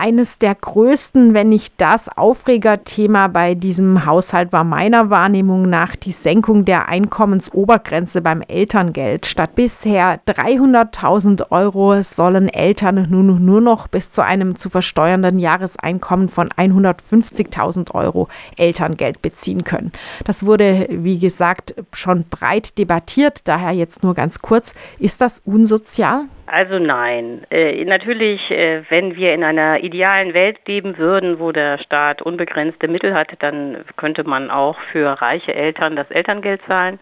eines 0.00 0.38
der 0.38 0.54
größten, 0.54 1.34
wenn 1.34 1.50
nicht 1.50 1.74
das 1.76 2.08
Aufregerthema 2.08 3.28
bei 3.28 3.54
diesem 3.54 4.06
Haushalt 4.06 4.50
war 4.50 4.64
meiner 4.64 5.10
Wahrnehmung 5.10 5.68
nach 5.68 5.94
die 5.94 6.12
Senkung 6.12 6.64
der 6.64 6.88
Einkommensobergrenze 6.88 8.22
beim 8.22 8.40
Elterngeld. 8.40 9.26
Statt 9.26 9.54
bisher 9.56 10.18
300.000 10.26 11.50
Euro 11.50 12.00
sollen 12.00 12.48
Eltern 12.48 13.08
nun 13.10 13.44
nur 13.44 13.60
noch 13.60 13.88
bis 13.88 14.10
zu 14.10 14.24
einem 14.24 14.56
zu 14.56 14.70
versteuernden 14.70 15.38
Jahreseinkommen 15.38 16.28
von 16.28 16.48
150.000 16.48 17.94
Euro 17.94 18.28
Elterngeld 18.56 19.20
beziehen 19.20 19.64
können. 19.64 19.92
Das 20.24 20.46
wurde, 20.46 20.86
wie 20.90 21.18
gesagt, 21.18 21.74
schon 21.92 22.24
breit 22.30 22.78
debattiert. 22.78 23.42
Daher 23.44 23.72
jetzt 23.72 24.02
nur 24.02 24.14
ganz 24.14 24.38
kurz. 24.38 24.72
Ist 24.98 25.20
das 25.20 25.42
unsozial? 25.44 26.24
Also 26.52 26.80
nein. 26.80 27.46
Äh, 27.52 27.84
natürlich, 27.84 28.50
äh, 28.50 28.82
wenn 28.88 29.14
wir 29.14 29.34
in 29.34 29.44
einer 29.44 29.84
idealen 29.84 30.34
Welt 30.34 30.58
leben 30.66 30.98
würden, 30.98 31.38
wo 31.38 31.52
der 31.52 31.78
Staat 31.78 32.22
unbegrenzte 32.22 32.88
Mittel 32.88 33.14
hat, 33.14 33.28
dann 33.38 33.84
könnte 33.96 34.24
man 34.24 34.50
auch 34.50 34.76
für 34.90 35.22
reiche 35.22 35.54
Eltern 35.54 35.94
das 35.94 36.10
Elterngeld 36.10 36.60
zahlen. 36.66 36.98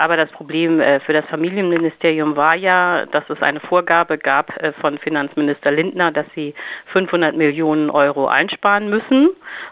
Aber 0.00 0.16
das 0.16 0.30
Problem 0.30 0.80
äh, 0.80 0.98
für 1.00 1.12
das 1.12 1.26
Familienministerium 1.26 2.34
war 2.34 2.54
ja, 2.54 3.04
dass 3.04 3.28
es 3.28 3.42
eine 3.42 3.60
Vorgabe 3.60 4.16
gab 4.16 4.56
äh, 4.56 4.72
von 4.80 4.96
Finanzminister 4.96 5.70
Lindner, 5.70 6.10
dass 6.10 6.24
sie 6.34 6.54
500 6.86 7.36
Millionen 7.36 7.90
Euro 7.90 8.26
einsparen 8.26 8.88
müssen. 8.88 9.28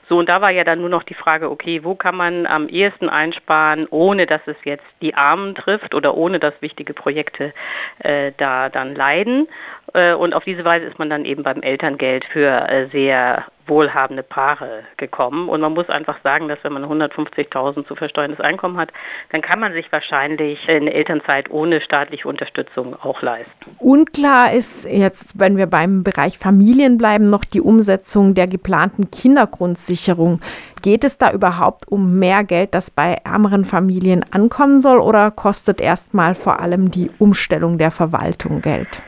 So, 0.07 0.19
und 0.19 0.29
da 0.29 0.43
war 0.43 0.51
ja 0.51 0.65
dann 0.65 0.81
nur 0.81 0.91
noch 0.91 1.05
die 1.05 1.15
Frage, 1.15 1.51
okay, 1.51 1.83
wo 1.83 1.95
kann 1.95 2.15
man 2.15 2.45
am 2.45 2.69
ehesten 2.69 3.09
einsparen, 3.09 3.87
ohne 3.89 4.27
dass 4.27 4.43
es 4.45 4.57
jetzt 4.65 4.85
die 5.01 5.15
Armen 5.15 5.55
trifft 5.55 5.95
oder 5.95 6.15
ohne 6.15 6.39
dass 6.39 6.61
wichtige 6.61 6.93
Projekte 6.93 7.55
äh, 8.01 8.33
da 8.37 8.69
dann 8.69 8.95
leiden. 8.95 9.49
Äh, 9.95 10.13
und 10.13 10.35
auf 10.35 10.45
diese 10.45 10.67
Weise 10.67 10.85
ist 10.85 10.99
man 10.99 11.09
dann 11.09 11.25
eben 11.25 11.43
beim 11.43 11.63
Elterngeld 11.63 12.27
für 12.27 12.89
sehr 12.93 13.47
wohlhabende 13.69 14.23
Paare 14.23 14.85
gekommen. 14.97 15.49
Und 15.49 15.61
man 15.61 15.75
muss 15.75 15.89
einfach 15.89 16.19
sagen, 16.23 16.49
dass 16.49 16.59
wenn 16.63 16.73
man 16.73 16.85
150.000 16.85 17.87
zu 17.87 17.95
versteuerndes 17.95 18.41
Einkommen 18.41 18.77
hat, 18.77 18.91
dann 19.31 19.43
kann 19.43 19.61
man 19.61 19.73
sich 19.73 19.91
wahrscheinlich 19.93 20.69
eine 20.69 20.93
Elternzeit 20.93 21.51
ohne 21.51 21.81
staatliche 21.81 22.29
Unterstützung 22.29 22.97
auch 23.03 23.23
leisten. 23.23 23.51
Unklar 23.79 24.53
ist 24.53 24.91
jetzt, 24.91 25.39
wenn 25.39 25.57
wir 25.57 25.67
beim 25.67 26.03
Bereich 26.03 26.39
Familien 26.39 26.99
bleiben, 26.99 27.31
noch 27.31 27.45
die 27.45 27.61
Umsetzung 27.61 28.35
der 28.35 28.47
geplanten 28.47 29.11
Kindergrundsicherung. 29.11 30.41
Geht 30.83 31.05
es 31.05 31.19
da 31.19 31.33
überhaupt 31.33 31.89
um 31.89 32.19
mehr 32.19 32.45
Geld, 32.45 32.75
das 32.75 32.91
bei 32.91 33.19
ärmeren 33.25 33.65
Familien 33.65 34.25
ankommen 34.31 34.81
soll, 34.81 34.99
oder 34.99 35.31
kostet 35.31 35.81
erstmal 35.81 36.35
vor 36.35 36.61
allem 36.61 36.91
die 36.91 37.11
Umstellung 37.19 37.79
der 37.79 37.91
Verwaltung 37.91 38.63
Geld? 38.63 39.03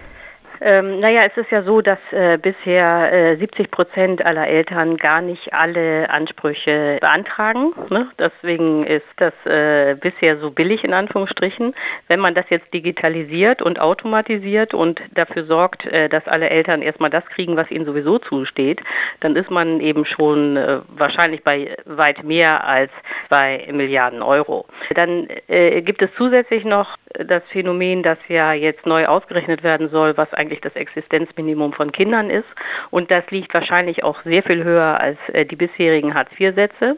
Ähm, 0.62 1.00
naja, 1.00 1.22
es 1.24 1.36
ist 1.36 1.50
ja 1.50 1.62
so, 1.62 1.80
dass 1.80 1.98
äh, 2.12 2.36
bisher 2.36 3.12
äh, 3.12 3.36
70 3.36 3.70
Prozent 3.70 4.24
aller 4.24 4.46
Eltern 4.46 4.98
gar 4.98 5.22
nicht 5.22 5.54
alle 5.54 6.10
Ansprüche 6.10 6.98
beantragen. 7.00 7.72
Ne? 7.88 8.08
Deswegen 8.18 8.84
ist 8.84 9.06
das 9.16 9.32
äh, 9.46 9.94
bisher 9.94 10.38
so 10.38 10.50
billig 10.50 10.84
in 10.84 10.92
Anführungsstrichen. 10.92 11.74
Wenn 12.08 12.20
man 12.20 12.34
das 12.34 12.44
jetzt 12.50 12.72
digitalisiert 12.74 13.62
und 13.62 13.80
automatisiert 13.80 14.74
und 14.74 15.00
dafür 15.14 15.44
sorgt, 15.44 15.86
äh, 15.86 16.10
dass 16.10 16.26
alle 16.28 16.50
Eltern 16.50 16.82
erstmal 16.82 17.10
das 17.10 17.24
kriegen, 17.26 17.56
was 17.56 17.70
ihnen 17.70 17.86
sowieso 17.86 18.18
zusteht, 18.18 18.82
dann 19.20 19.36
ist 19.36 19.50
man 19.50 19.80
eben 19.80 20.04
schon 20.04 20.58
äh, 20.58 20.80
wahrscheinlich 20.88 21.42
bei 21.42 21.74
weit 21.86 22.22
mehr 22.22 22.64
als 22.64 22.90
zwei 23.28 23.66
Milliarden 23.72 24.20
Euro. 24.20 24.66
Dann 24.94 25.26
äh, 25.48 25.80
gibt 25.80 26.02
es 26.02 26.10
zusätzlich 26.18 26.64
noch 26.64 26.98
das 27.18 27.42
Phänomen, 27.50 28.02
das 28.02 28.18
ja 28.28 28.52
jetzt 28.52 28.86
neu 28.86 29.06
ausgerechnet 29.06 29.62
werden 29.62 29.88
soll, 29.88 30.16
was 30.16 30.32
eigentlich 30.32 30.60
das 30.60 30.74
Existenzminimum 30.76 31.72
von 31.72 31.92
Kindern 31.92 32.30
ist. 32.30 32.48
Und 32.90 33.10
das 33.10 33.28
liegt 33.30 33.52
wahrscheinlich 33.52 34.04
auch 34.04 34.22
sehr 34.22 34.42
viel 34.42 34.62
höher 34.64 35.00
als 35.00 35.18
äh, 35.32 35.44
die 35.44 35.56
bisherigen 35.56 36.14
Hartz-IV-Sätze. 36.14 36.96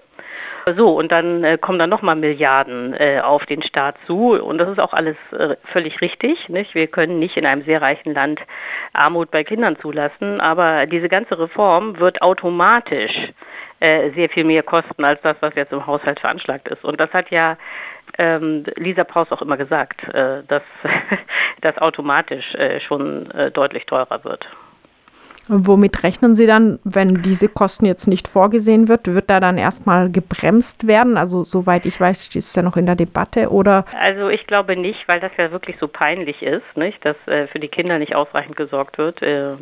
So, 0.77 0.97
und 0.97 1.11
dann 1.11 1.43
äh, 1.43 1.59
kommen 1.59 1.79
dann 1.79 1.91
nochmal 1.91 2.15
Milliarden 2.15 2.95
äh, 2.95 3.21
auf 3.21 3.45
den 3.47 3.63
Staat 3.63 3.97
zu. 4.07 4.33
Und 4.33 4.59
das 4.59 4.69
ist 4.69 4.79
auch 4.79 4.93
alles 4.93 5.17
äh, 5.33 5.57
völlig 5.73 6.01
richtig. 6.01 6.49
Nicht? 6.49 6.75
Wir 6.75 6.87
können 6.87 7.19
nicht 7.19 7.37
in 7.37 7.47
einem 7.47 7.63
sehr 7.63 7.83
reichen 7.83 8.15
Land 8.15 8.41
Armut 8.93 9.31
bei 9.31 9.43
Kindern 9.43 9.77
zulassen. 9.81 10.41
Aber 10.41 10.87
diese 10.87 11.09
ganze 11.09 11.39
Reform 11.39 11.99
wird 11.99 12.23
automatisch 12.23 13.13
sehr 14.15 14.29
viel 14.29 14.45
mehr 14.45 14.63
kosten 14.63 15.05
als 15.05 15.21
das, 15.23 15.37
was 15.41 15.55
jetzt 15.57 15.73
im 15.73 15.87
Haushalt 15.87 16.21
veranschlagt 16.21 16.69
ist. 16.69 16.85
Und 16.85 17.01
das 17.01 17.13
hat 17.13 17.31
ja 17.31 17.57
ähm, 18.19 18.65
Lisa 18.77 19.05
Paus 19.05 19.31
auch 19.33 19.43
immer 19.43 19.57
gesagt, 19.57 20.03
äh, 20.15 20.43
dass 20.47 20.63
das 21.61 21.79
automatisch 21.79 22.55
äh, 22.55 22.81
schon 22.81 23.31
äh, 23.33 23.51
deutlich 23.51 23.87
teurer 23.87 24.23
wird. 24.25 24.47
Womit 25.49 26.05
rechnen 26.05 26.37
Sie 26.37 26.47
dann, 26.47 26.79
wenn 26.85 27.23
diese 27.23 27.49
Kosten 27.49 27.85
jetzt 27.85 28.07
nicht 28.07 28.29
vorgesehen 28.29 28.89
wird? 28.89 29.13
Wird 29.13 29.29
da 29.29 29.41
dann 29.41 29.59
erstmal 29.59 30.11
gebremst 30.11 30.87
werden? 30.87 31.17
Also 31.17 31.43
soweit 31.43 31.85
ich 31.85 32.01
weiß, 32.01 32.27
steht 32.27 32.43
es 32.43 32.55
ja 32.55 32.63
noch 32.63 32.77
in 32.77 32.87
der 32.87 32.95
Debatte 32.95 33.51
oder? 33.51 33.85
Also 33.99 34.29
ich 34.29 34.47
glaube 34.47 34.77
nicht, 34.77 35.09
weil 35.09 35.21
das 35.21 35.33
ja 35.37 35.51
wirklich 35.51 35.77
so 35.81 35.89
peinlich 35.89 36.43
ist, 36.43 36.65
nicht, 36.77 37.05
dass 37.05 37.17
äh, 37.27 37.49
für 37.49 37.59
die 37.59 37.69
Kinder 37.69 37.99
nicht 37.99 38.15
ausreichend 38.15 38.57
gesorgt 38.57 38.99
wird. 38.99 39.21
Äh, 39.23 39.55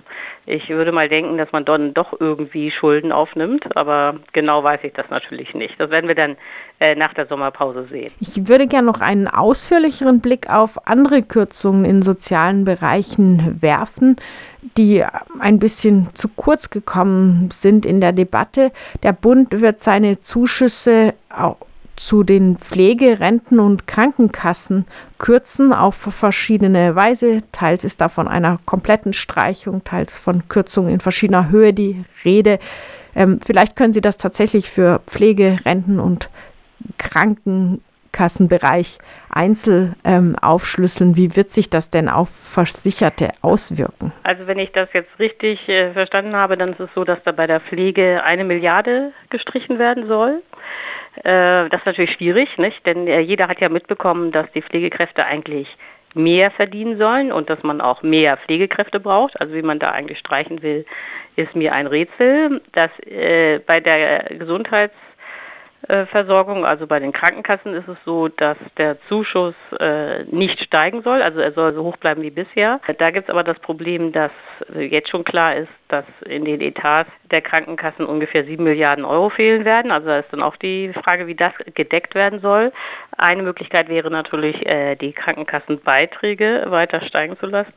ich 0.45 0.69
würde 0.69 0.93
mal 0.93 1.09
denken, 1.09 1.39
dass 1.39 1.51
man 1.53 1.65
dann 1.65 1.95
doch 1.95 2.19
irgendwie 2.19 2.71
Schulden 2.71 3.13
aufnimmt, 3.13 3.77
aber 3.77 4.17
genau 4.33 4.63
weiß 4.63 4.81
ich 4.83 4.93
das 4.93 5.09
natürlich 5.09 5.55
nicht. 5.55 5.79
Das 5.79 5.91
werden 5.91 6.09
wir 6.09 6.15
dann 6.15 6.37
äh, 6.81 6.95
nach 6.95 7.15
der 7.15 7.27
Sommerpause 7.27 7.87
sehen. 7.91 8.13
Ich 8.21 8.49
würde 8.49 8.67
gerne 8.67 8.87
noch 8.87 9.01
einen 9.01 9.29
ausführlicheren 9.29 10.21
Blick 10.21 10.51
auf 10.51 10.87
andere 10.87 11.23
Kürzungen 11.23 11.85
in 11.85 12.03
sozialen 12.03 12.65
Bereichen 12.65 13.63
werfen 13.63 14.17
die 14.77 15.05
ein 15.39 15.59
bisschen 15.59 16.09
zu 16.15 16.29
kurz 16.29 16.71
gekommen 16.71 17.51
sind 17.53 17.85
in 17.85 18.01
der 18.01 18.13
Debatte. 18.13 18.73
Der 19.03 19.13
Bund 19.13 19.61
wird 19.61 19.83
seine 19.83 20.21
Zuschüsse 20.21 21.15
zu 21.97 22.23
den 22.23 22.57
Pflegerenten 22.57 23.61
und 23.61 23.87
Krankenkassen 23.87 24.87
kürzen 25.19 25.73
auf 25.73 25.95
verschiedene 25.95 26.95
Weise. 26.95 27.43
Teils 27.53 27.85
ist 27.85 28.01
da 28.01 28.09
von 28.09 28.27
einer 28.27 28.59
kompletten 28.65 29.13
Streichung, 29.13 29.85
teils 29.85 30.17
von 30.17 30.49
Kürzungen 30.49 30.95
in 30.95 31.01
verschiedener 31.01 31.51
Höhe 31.51 31.75
die 31.75 32.03
Rede. 32.25 32.59
Ähm, 33.15 33.39
vielleicht 33.45 33.77
können 33.77 33.93
Sie 33.93 34.01
das 34.01 34.17
tatsächlich 34.17 34.71
für 34.71 35.01
Pflegerenten 35.07 36.01
und 36.01 36.31
Kranken 36.97 37.83
Kassenbereich 38.13 38.99
einzeln 39.31 39.95
ähm, 40.05 40.37
aufschlüsseln. 40.41 41.17
Wie 41.17 41.37
wird 41.37 41.51
sich 41.51 41.71
das 41.71 41.91
denn 41.91 42.09
auf 42.09 42.31
Versicherte 42.31 43.31
auswirken? 43.43 44.13
Also 44.23 44.47
wenn 44.47 44.59
ich 44.59 44.73
das 44.73 44.89
jetzt 44.93 45.11
richtig 45.19 45.69
äh, 45.69 45.93
verstanden 45.93 46.35
habe, 46.35 46.57
dann 46.57 46.73
ist 46.73 46.81
es 46.81 46.91
so, 46.95 47.05
dass 47.05 47.23
da 47.25 47.33
bei 47.33 47.47
der 47.47 47.61
Pflege 47.61 48.23
eine 48.25 48.45
Milliarde 48.45 49.13
gestrichen 49.31 49.79
werden 49.79 50.07
soll. 50.09 50.43
Äh, 51.17 51.69
das 51.69 51.81
ist 51.81 51.87
natürlich 51.87 52.13
schwierig, 52.13 52.57
nicht? 52.59 52.85
denn 52.87 53.07
äh, 53.07 53.21
jeder 53.21 53.49
hat 53.49 53.61
ja 53.61 53.69
mitbekommen, 53.69 54.33
dass 54.33 54.51
die 54.53 54.63
Pflegekräfte 54.63 55.25
eigentlich 55.25 55.69
mehr 56.15 56.51
verdienen 56.51 56.99
sollen 56.99 57.33
und 57.33 57.51
dass 57.51 57.63
man 57.63 57.81
auch 57.81 58.03
mehr 58.03 58.37
Pflegekräfte 58.39 59.01
braucht. 59.01 59.41
Also 59.41 59.55
wie 59.55 59.63
man 59.63 59.79
da 59.79 59.91
eigentlich 59.91 60.19
streichen 60.19 60.63
will, 60.63 60.85
ist 61.37 61.55
mir 61.55 61.73
ein 61.73 61.87
Rätsel. 61.87 62.61
Dass 62.73 62.91
äh, 63.07 63.61
bei 63.61 63.81
der 63.81 64.25
Gesundheits 64.39 64.95
Versorgung. 65.87 66.65
Also 66.65 66.87
bei 66.87 66.99
den 67.01 67.13
Krankenkassen 67.13 67.75
ist 67.75 67.89
es 67.89 67.97
so, 68.05 68.29
dass 68.29 68.57
der 68.77 69.01
Zuschuss 69.09 69.55
äh, 69.79 70.25
nicht 70.25 70.61
steigen 70.61 71.03
soll, 71.03 71.23
also 71.23 71.41
er 71.41 71.53
soll 71.53 71.73
so 71.75 71.83
hoch 71.85 71.97
bleiben 71.97 72.23
wie 72.23 72.31
bisher. 72.31 72.81
Da 72.99 73.11
gibt 73.11 73.29
es 73.29 73.31
aber 73.31 73.43
das 73.43 73.59
Problem, 73.61 74.13
dass 74.13 74.31
jetzt 74.75 75.09
schon 75.09 75.25
klar 75.25 75.57
ist, 75.57 75.71
dass 75.89 76.05
in 76.27 76.45
den 76.45 76.61
Etats 76.61 77.11
der 77.31 77.41
Krankenkassen 77.41 78.05
ungefähr 78.07 78.45
sieben 78.45 78.65
Milliarden 78.65 79.05
Euro 79.05 79.31
fehlen 79.31 79.65
werden. 79.65 79.91
Also 79.91 80.09
da 80.09 80.19
ist 80.19 80.33
dann 80.33 80.43
auch 80.43 80.57
die 80.57 80.93
Frage, 80.93 81.27
wie 81.27 81.35
das 81.35 81.53
gedeckt 81.75 82.15
werden 82.15 82.41
soll. 82.41 82.73
Eine 83.17 83.43
Möglichkeit 83.43 83.89
wäre 83.89 84.11
natürlich, 84.11 84.65
äh, 84.67 84.97
die 84.97 85.13
Krankenkassenbeiträge 85.13 86.67
weiter 86.69 87.01
steigen 87.03 87.39
zu 87.39 87.47
lassen. 87.47 87.73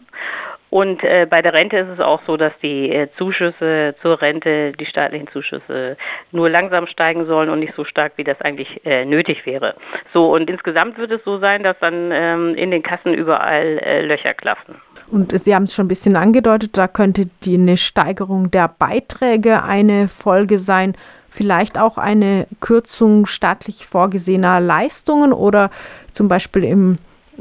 Und 0.73 1.03
äh, 1.03 1.27
bei 1.29 1.43
der 1.43 1.53
Rente 1.53 1.77
ist 1.77 1.89
es 1.89 1.99
auch 1.99 2.19
so, 2.25 2.35
dass 2.35 2.51
die 2.63 2.89
äh, 2.89 3.07
Zuschüsse 3.15 3.93
zur 4.01 4.19
Rente, 4.19 4.71
die 4.71 4.87
staatlichen 4.87 5.27
Zuschüsse, 5.27 5.97
nur 6.31 6.49
langsam 6.49 6.87
steigen 6.87 7.27
sollen 7.27 7.51
und 7.51 7.59
nicht 7.59 7.75
so 7.75 7.83
stark, 7.83 8.13
wie 8.15 8.23
das 8.23 8.41
eigentlich 8.41 8.83
äh, 8.83 9.05
nötig 9.05 9.45
wäre. 9.45 9.75
So, 10.13 10.33
und 10.33 10.49
insgesamt 10.49 10.97
wird 10.97 11.11
es 11.11 11.23
so 11.23 11.37
sein, 11.37 11.61
dass 11.61 11.77
dann 11.79 12.09
ähm, 12.11 12.55
in 12.55 12.71
den 12.71 12.81
Kassen 12.81 13.13
überall 13.13 13.77
äh, 13.83 14.01
Löcher 14.01 14.33
klaffen. 14.33 14.73
Und 15.11 15.37
Sie 15.37 15.53
haben 15.53 15.65
es 15.65 15.75
schon 15.75 15.85
ein 15.85 15.89
bisschen 15.89 16.15
angedeutet, 16.15 16.75
da 16.75 16.87
könnte 16.87 17.27
die 17.43 17.53
eine 17.53 17.77
Steigerung 17.77 18.49
der 18.49 18.67
Beiträge 18.67 19.61
eine 19.61 20.07
Folge 20.07 20.57
sein 20.57 20.95
vielleicht 21.29 21.79
auch 21.79 21.97
eine 21.97 22.45
Kürzung 22.61 23.25
staatlich 23.25 23.87
vorgesehener 23.87 24.59
Leistungen 24.59 25.33
oder 25.33 25.71
zum 26.11 26.27
Beispiel 26.27 26.63
im 26.63 26.99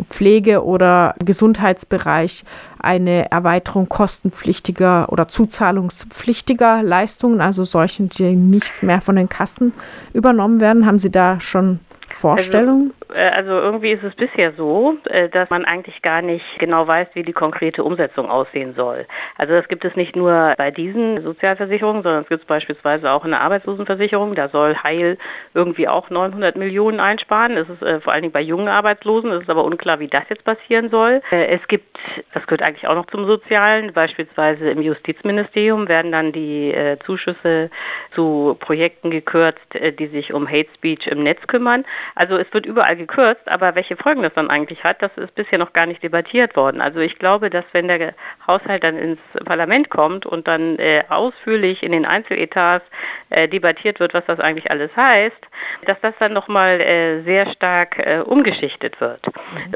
Pflege- 0.08 0.64
oder 0.64 1.14
Gesundheitsbereich 1.24 2.44
eine 2.78 3.30
Erweiterung 3.30 3.88
kostenpflichtiger 3.88 5.12
oder 5.12 5.28
zuzahlungspflichtiger 5.28 6.82
Leistungen, 6.82 7.40
also 7.40 7.64
solchen, 7.64 8.08
die 8.08 8.34
nicht 8.34 8.82
mehr 8.82 9.00
von 9.00 9.16
den 9.16 9.28
Kassen 9.28 9.72
übernommen 10.12 10.60
werden. 10.60 10.86
Haben 10.86 10.98
Sie 10.98 11.10
da 11.10 11.40
schon 11.40 11.80
Vorstellungen? 12.08 12.90
Äh, 12.90 13.01
also 13.14 13.50
irgendwie 13.50 13.92
ist 13.92 14.02
es 14.02 14.14
bisher 14.14 14.52
so, 14.52 14.96
äh, 15.04 15.28
dass 15.28 15.50
man 15.50 15.64
eigentlich 15.64 16.02
gar 16.02 16.22
nicht 16.22 16.44
genau 16.58 16.86
weiß, 16.86 17.08
wie 17.14 17.22
die 17.22 17.32
konkrete 17.32 17.84
Umsetzung 17.84 18.30
aussehen 18.30 18.74
soll. 18.74 19.06
Also 19.36 19.54
das 19.54 19.68
gibt 19.68 19.84
es 19.84 19.96
nicht 19.96 20.16
nur 20.16 20.54
bei 20.56 20.70
diesen 20.70 21.22
Sozialversicherungen, 21.22 22.02
sondern 22.02 22.22
es 22.22 22.28
gibt 22.28 22.42
es 22.42 22.46
beispielsweise 22.46 23.10
auch 23.10 23.24
in 23.24 23.30
der 23.30 23.40
Arbeitslosenversicherung. 23.40 24.34
Da 24.34 24.48
soll 24.48 24.76
Heil 24.76 25.18
irgendwie 25.54 25.88
auch 25.88 26.10
900 26.10 26.56
Millionen 26.56 27.00
einsparen. 27.00 27.56
Es 27.56 27.68
ist 27.68 27.82
äh, 27.82 28.00
vor 28.00 28.12
allen 28.12 28.22
Dingen 28.22 28.32
bei 28.32 28.40
jungen 28.40 28.68
Arbeitslosen. 28.68 29.30
Es 29.32 29.42
ist 29.42 29.50
aber 29.50 29.64
unklar, 29.64 30.00
wie 30.00 30.08
das 30.08 30.24
jetzt 30.28 30.44
passieren 30.44 30.90
soll. 30.90 31.22
Äh, 31.32 31.46
es 31.46 31.66
gibt, 31.68 31.98
das 32.34 32.46
gehört 32.46 32.62
eigentlich 32.62 32.88
auch 32.88 32.94
noch 32.94 33.06
zum 33.06 33.26
Sozialen, 33.26 33.92
beispielsweise 33.92 34.70
im 34.70 34.82
Justizministerium 34.82 35.88
werden 35.88 36.12
dann 36.12 36.32
die 36.32 36.72
äh, 36.72 36.98
Zuschüsse 37.04 37.70
zu 38.14 38.56
Projekten 38.60 39.10
gekürzt, 39.10 39.74
äh, 39.74 39.92
die 39.92 40.06
sich 40.08 40.32
um 40.32 40.48
Hate 40.48 40.68
Speech 40.76 41.06
im 41.06 41.22
Netz 41.22 41.46
kümmern. 41.46 41.84
Also 42.14 42.36
es 42.36 42.52
wird 42.52 42.66
überall 42.66 42.96
gekürzt, 43.06 43.46
aber 43.48 43.74
welche 43.74 43.96
Folgen 43.96 44.22
das 44.22 44.34
dann 44.34 44.50
eigentlich 44.50 44.82
hat, 44.84 45.02
das 45.02 45.10
ist 45.16 45.34
bisher 45.34 45.58
noch 45.58 45.72
gar 45.72 45.86
nicht 45.86 46.02
debattiert 46.02 46.56
worden. 46.56 46.80
Also 46.80 47.00
ich 47.00 47.18
glaube, 47.18 47.50
dass 47.50 47.64
wenn 47.72 47.88
der 47.88 48.14
Haushalt 48.46 48.84
dann 48.84 48.96
ins 48.96 49.20
Parlament 49.44 49.90
kommt 49.90 50.26
und 50.26 50.48
dann 50.48 50.78
äh, 50.78 51.04
ausführlich 51.08 51.82
in 51.82 51.92
den 51.92 52.04
Einzeletats 52.04 52.84
äh, 53.30 53.48
debattiert 53.48 54.00
wird, 54.00 54.14
was 54.14 54.24
das 54.26 54.40
eigentlich 54.40 54.70
alles 54.70 54.94
heißt, 54.96 55.46
dass 55.86 56.00
das 56.00 56.14
dann 56.18 56.32
nochmal 56.32 56.80
äh, 56.80 57.22
sehr 57.22 57.50
stark 57.52 57.98
äh, 57.98 58.20
umgeschichtet 58.20 59.00
wird. 59.00 59.20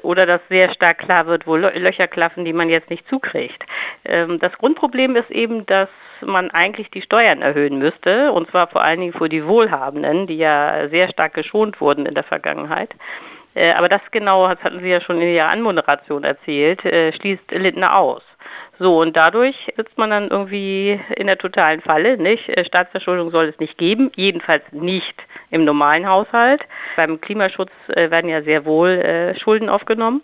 Oder 0.02 0.26
dass 0.26 0.40
sehr 0.48 0.72
stark 0.72 0.98
klar 0.98 1.26
wird, 1.26 1.46
wo 1.46 1.56
Löcher 1.56 2.08
klaffen, 2.08 2.44
die 2.44 2.52
man 2.52 2.68
jetzt 2.68 2.90
nicht 2.90 3.08
zukriegt. 3.08 3.62
Ähm, 4.04 4.38
das 4.38 4.52
Grundproblem 4.58 5.16
ist 5.16 5.30
eben, 5.30 5.66
dass 5.66 5.88
man 6.22 6.50
eigentlich 6.50 6.90
die 6.90 7.02
Steuern 7.02 7.42
erhöhen 7.42 7.78
müsste, 7.78 8.32
und 8.32 8.50
zwar 8.50 8.68
vor 8.68 8.82
allen 8.82 9.00
Dingen 9.00 9.12
für 9.12 9.28
die 9.28 9.44
Wohlhabenden, 9.44 10.26
die 10.26 10.36
ja 10.36 10.88
sehr 10.88 11.08
stark 11.08 11.34
geschont 11.34 11.80
wurden 11.80 12.06
in 12.06 12.14
der 12.14 12.24
Vergangenheit. 12.24 12.90
Äh, 13.54 13.72
aber 13.72 13.88
das 13.88 14.02
genau, 14.10 14.48
das 14.48 14.62
hatten 14.62 14.80
Sie 14.80 14.88
ja 14.88 15.00
schon 15.00 15.20
in 15.20 15.28
Ihrer 15.34 15.48
Anmoderation 15.48 16.24
erzählt, 16.24 16.84
äh, 16.84 17.12
schließt 17.12 17.50
Lindner 17.50 17.96
aus. 17.96 18.22
So, 18.78 19.00
und 19.00 19.16
dadurch 19.16 19.56
sitzt 19.76 19.96
man 19.96 20.10
dann 20.10 20.28
irgendwie 20.28 21.00
in 21.16 21.26
der 21.26 21.38
totalen 21.38 21.80
Falle, 21.80 22.18
nicht? 22.18 22.48
Äh, 22.48 22.64
Staatsverschuldung 22.64 23.30
soll 23.30 23.46
es 23.46 23.58
nicht 23.58 23.78
geben, 23.78 24.12
jedenfalls 24.16 24.62
nicht 24.70 25.14
im 25.50 25.64
normalen 25.64 26.06
Haushalt. 26.06 26.60
Beim 26.96 27.20
Klimaschutz 27.20 27.70
äh, 27.88 28.10
werden 28.10 28.28
ja 28.28 28.42
sehr 28.42 28.66
wohl 28.66 28.90
äh, 28.90 29.38
Schulden 29.38 29.70
aufgenommen, 29.70 30.20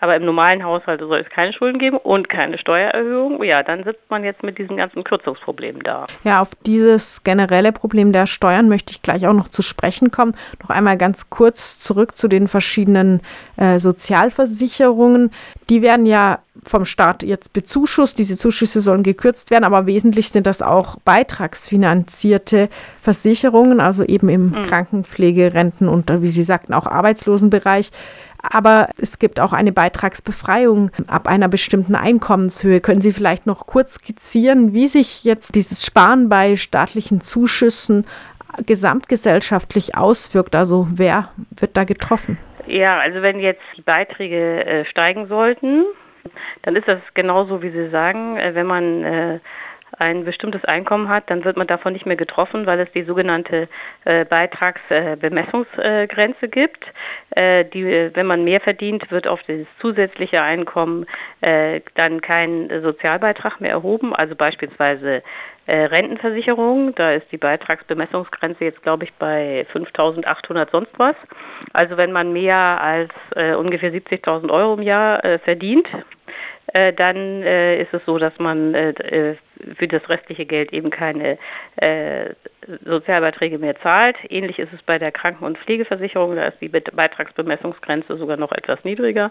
aber 0.00 0.16
im 0.16 0.24
normalen 0.24 0.64
Haushalt 0.64 1.00
soll 1.00 1.20
es 1.20 1.30
keine 1.30 1.52
Schulden 1.54 1.78
geben 1.78 1.96
und 1.96 2.28
keine 2.28 2.58
Steuererhöhung. 2.58 3.42
Ja, 3.42 3.62
dann 3.62 3.84
sitzt 3.84 4.10
man 4.10 4.24
jetzt 4.24 4.42
mit 4.42 4.58
diesen 4.58 4.76
ganzen 4.76 5.02
Kürzungsproblemen 5.02 5.82
da. 5.82 6.06
Ja, 6.22 6.42
auf 6.42 6.50
dieses 6.66 7.22
generelle 7.24 7.72
Problem 7.72 8.12
der 8.12 8.26
Steuern 8.26 8.68
möchte 8.68 8.90
ich 8.90 9.00
gleich 9.00 9.26
auch 9.26 9.32
noch 9.32 9.48
zu 9.48 9.62
sprechen 9.62 10.10
kommen. 10.10 10.34
Noch 10.62 10.70
einmal 10.70 10.98
ganz 10.98 11.30
kurz 11.30 11.78
zurück 11.78 12.16
zu 12.16 12.28
den 12.28 12.46
verschiedenen 12.46 13.22
äh, 13.56 13.78
Sozialversicherungen. 13.78 15.30
Die 15.70 15.80
werden 15.80 16.06
ja 16.06 16.40
vom 16.64 16.84
Staat 16.84 17.22
jetzt 17.22 17.52
bezuschusst. 17.52 17.85
Diese 18.14 18.36
Zuschüsse 18.36 18.80
sollen 18.80 19.02
gekürzt 19.02 19.50
werden, 19.50 19.64
aber 19.64 19.86
wesentlich 19.86 20.30
sind 20.30 20.46
das 20.46 20.62
auch 20.62 20.96
beitragsfinanzierte 21.04 22.68
Versicherungen, 23.00 23.80
also 23.80 24.04
eben 24.04 24.28
im 24.28 24.46
mhm. 24.46 24.62
Krankenpflege, 24.62 25.54
Renten 25.54 25.88
und, 25.88 26.10
wie 26.22 26.28
Sie 26.28 26.44
sagten, 26.44 26.74
auch 26.74 26.86
Arbeitslosenbereich. 26.86 27.90
Aber 28.42 28.88
es 29.00 29.18
gibt 29.18 29.40
auch 29.40 29.52
eine 29.52 29.72
Beitragsbefreiung 29.72 30.90
ab 31.08 31.26
einer 31.26 31.48
bestimmten 31.48 31.94
Einkommenshöhe. 31.94 32.80
Können 32.80 33.00
Sie 33.00 33.12
vielleicht 33.12 33.46
noch 33.46 33.66
kurz 33.66 33.94
skizzieren, 33.94 34.72
wie 34.72 34.86
sich 34.86 35.24
jetzt 35.24 35.54
dieses 35.54 35.84
Sparen 35.84 36.28
bei 36.28 36.56
staatlichen 36.56 37.20
Zuschüssen 37.20 38.06
gesamtgesellschaftlich 38.64 39.96
auswirkt? 39.96 40.54
Also 40.54 40.86
wer 40.94 41.30
wird 41.50 41.76
da 41.76 41.84
getroffen? 41.84 42.38
Ja, 42.66 42.98
also 42.98 43.22
wenn 43.22 43.38
jetzt 43.38 43.62
die 43.76 43.82
Beiträge 43.82 44.64
äh, 44.64 44.84
steigen 44.86 45.28
sollten, 45.28 45.84
dann 46.62 46.76
ist 46.76 46.88
das 46.88 47.00
genauso, 47.14 47.62
wie 47.62 47.70
Sie 47.70 47.88
sagen. 47.90 48.36
Äh, 48.36 48.54
wenn 48.54 48.66
man 48.66 49.04
äh, 49.04 49.38
ein 49.98 50.24
bestimmtes 50.24 50.64
Einkommen 50.64 51.08
hat, 51.08 51.30
dann 51.30 51.44
wird 51.44 51.56
man 51.56 51.66
davon 51.66 51.92
nicht 51.92 52.06
mehr 52.06 52.16
getroffen, 52.16 52.66
weil 52.66 52.78
es 52.80 52.90
die 52.92 53.02
sogenannte 53.04 53.68
äh, 54.04 54.24
Beitragsbemessungsgrenze 54.24 56.46
äh, 56.46 56.48
gibt. 56.48 56.84
Äh, 57.30 57.64
die, 57.66 58.10
wenn 58.14 58.26
man 58.26 58.42
mehr 58.44 58.60
verdient, 58.60 59.10
wird 59.10 59.26
auf 59.26 59.40
das 59.46 59.66
zusätzliche 59.80 60.42
Einkommen 60.42 61.06
äh, 61.40 61.80
dann 61.94 62.20
kein 62.20 62.68
Sozialbeitrag 62.82 63.58
mehr 63.60 63.70
erhoben, 63.70 64.14
also 64.14 64.34
beispielsweise 64.34 65.22
äh, 65.66 65.84
Rentenversicherung. 65.84 66.94
Da 66.94 67.12
ist 67.12 67.30
die 67.32 67.36
Beitragsbemessungsgrenze 67.36 68.64
jetzt, 68.64 68.82
glaube 68.82 69.04
ich, 69.04 69.12
bei 69.14 69.66
5.800 69.72 70.70
sonst 70.70 70.92
was. 70.98 71.16
Also 71.72 71.96
wenn 71.96 72.12
man 72.12 72.32
mehr 72.32 72.56
als 72.56 73.10
äh, 73.34 73.54
ungefähr 73.54 73.92
70.000 73.92 74.50
Euro 74.50 74.74
im 74.74 74.82
Jahr 74.82 75.24
äh, 75.24 75.38
verdient, 75.38 75.88
äh, 76.68 76.92
dann 76.92 77.42
äh, 77.42 77.80
ist 77.80 77.92
es 77.94 78.04
so, 78.04 78.18
dass 78.18 78.38
man 78.38 78.74
äh, 78.74 79.36
für 79.76 79.88
das 79.88 80.08
restliche 80.08 80.46
Geld 80.46 80.72
eben 80.72 80.90
keine 80.90 81.38
äh, 81.76 82.30
Sozialbeiträge 82.84 83.58
mehr 83.58 83.76
zahlt. 83.80 84.16
Ähnlich 84.28 84.58
ist 84.58 84.72
es 84.72 84.82
bei 84.82 84.98
der 84.98 85.12
Kranken- 85.12 85.44
und 85.44 85.58
Pflegeversicherung, 85.58 86.36
da 86.36 86.46
ist 86.46 86.60
die 86.60 86.68
Beitragsbemessungsgrenze 86.68 88.16
sogar 88.16 88.36
noch 88.36 88.52
etwas 88.52 88.82
niedriger. 88.84 89.30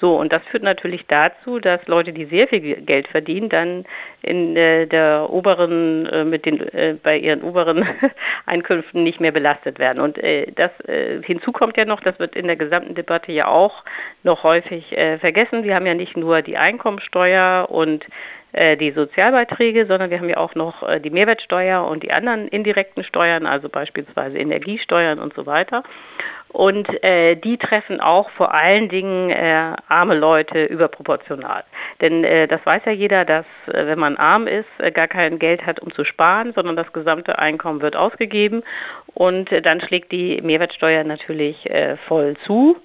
So, 0.00 0.18
und 0.18 0.32
das 0.32 0.42
führt 0.50 0.62
natürlich 0.62 1.06
dazu, 1.06 1.58
dass 1.58 1.86
Leute, 1.86 2.12
die 2.12 2.26
sehr 2.26 2.48
viel 2.48 2.60
Geld 2.60 3.08
verdienen, 3.08 3.48
dann 3.48 3.84
in 4.22 4.56
äh, 4.56 4.86
der 4.86 5.28
oberen, 5.30 6.06
äh, 6.06 6.24
mit 6.24 6.46
den, 6.46 6.60
äh, 6.74 6.96
bei 7.02 7.16
ihren 7.16 7.42
oberen 7.42 7.86
Einkünften 8.46 9.02
nicht 9.02 9.20
mehr 9.20 9.32
belastet 9.32 9.78
werden. 9.78 10.00
Und 10.00 10.18
das 10.56 10.70
hinzu 11.22 11.52
kommt 11.52 11.76
ja 11.76 11.84
noch, 11.84 12.00
das 12.00 12.18
wird 12.18 12.36
in 12.36 12.46
der 12.46 12.56
gesamten 12.56 12.94
Debatte 12.94 13.32
ja 13.32 13.48
auch 13.48 13.84
noch 14.22 14.42
häufig 14.42 14.88
vergessen. 15.20 15.64
Wir 15.64 15.74
haben 15.74 15.86
ja 15.86 15.94
nicht 15.94 16.16
nur 16.16 16.42
die 16.42 16.56
Einkommensteuer 16.56 17.66
und 17.68 18.04
die 18.76 18.92
Sozialbeiträge, 18.92 19.86
sondern 19.86 20.10
wir 20.10 20.18
haben 20.18 20.28
ja 20.28 20.38
auch 20.38 20.54
noch 20.54 20.82
äh, 20.82 21.00
die 21.00 21.10
Mehrwertsteuer 21.10 21.86
und 21.86 22.02
die 22.02 22.12
anderen 22.12 22.48
indirekten 22.48 23.04
Steuern, 23.04 23.46
also 23.46 23.68
beispielsweise 23.68 24.38
Energiesteuern 24.38 25.18
und 25.18 25.34
so 25.34 25.46
weiter. 25.46 25.82
Und 26.48 26.88
äh, 27.04 27.34
die 27.36 27.58
treffen 27.58 28.00
auch 28.00 28.30
vor 28.30 28.54
allen 28.54 28.88
Dingen 28.88 29.30
äh, 29.30 29.74
arme 29.88 30.14
Leute 30.14 30.64
überproportional. 30.64 31.64
Denn 32.00 32.24
äh, 32.24 32.48
das 32.48 32.64
weiß 32.64 32.82
ja 32.86 32.92
jeder, 32.92 33.26
dass 33.26 33.44
äh, 33.66 33.86
wenn 33.86 33.98
man 33.98 34.16
arm 34.16 34.46
ist, 34.46 34.68
äh, 34.78 34.90
gar 34.90 35.08
kein 35.08 35.38
Geld 35.38 35.66
hat, 35.66 35.80
um 35.80 35.92
zu 35.92 36.04
sparen, 36.04 36.54
sondern 36.54 36.76
das 36.76 36.90
gesamte 36.94 37.38
Einkommen 37.38 37.82
wird 37.82 37.94
ausgegeben. 37.94 38.62
Und 39.12 39.52
äh, 39.52 39.60
dann 39.60 39.82
schlägt 39.82 40.12
die 40.12 40.40
Mehrwertsteuer 40.40 41.04
natürlich 41.04 41.68
äh, 41.68 41.96
voll 42.08 42.36
zu. 42.46 42.76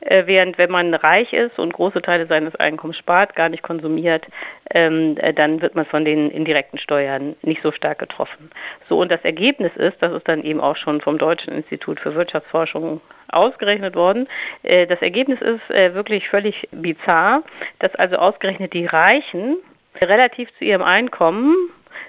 Äh, 0.00 0.26
während 0.26 0.58
wenn 0.58 0.70
man 0.70 0.94
reich 0.94 1.32
ist 1.32 1.58
und 1.58 1.72
große 1.72 2.02
Teile 2.02 2.26
seines 2.26 2.54
Einkommens 2.56 2.98
spart, 2.98 3.34
gar 3.34 3.48
nicht 3.48 3.62
konsumiert, 3.62 4.26
ähm, 4.70 5.16
äh, 5.18 5.34
dann 5.34 5.60
wird 5.60 5.74
man 5.74 5.86
von 5.86 6.04
den 6.04 6.30
indirekten 6.30 6.78
Steuern 6.78 7.34
nicht 7.42 7.62
so 7.62 7.72
stark 7.72 7.98
getroffen. 7.98 8.50
So 8.88 9.00
und 9.00 9.10
das 9.10 9.24
Ergebnis 9.24 9.74
ist, 9.76 9.96
das 10.00 10.12
ist 10.12 10.28
dann 10.28 10.42
eben 10.42 10.60
auch 10.60 10.76
schon 10.76 11.00
vom 11.00 11.18
Deutschen 11.18 11.52
Institut 11.52 11.98
für 12.00 12.14
Wirtschaftsforschung 12.14 13.00
ausgerechnet 13.28 13.96
worden. 13.96 14.28
Äh, 14.62 14.86
das 14.86 15.02
Ergebnis 15.02 15.40
ist 15.40 15.70
äh, 15.70 15.94
wirklich 15.94 16.28
völlig 16.28 16.68
bizarr, 16.70 17.42
dass 17.80 17.94
also 17.96 18.16
ausgerechnet 18.16 18.72
die 18.74 18.86
Reichen 18.86 19.56
relativ 20.02 20.48
zu 20.58 20.64
ihrem 20.64 20.82
Einkommen 20.82 21.54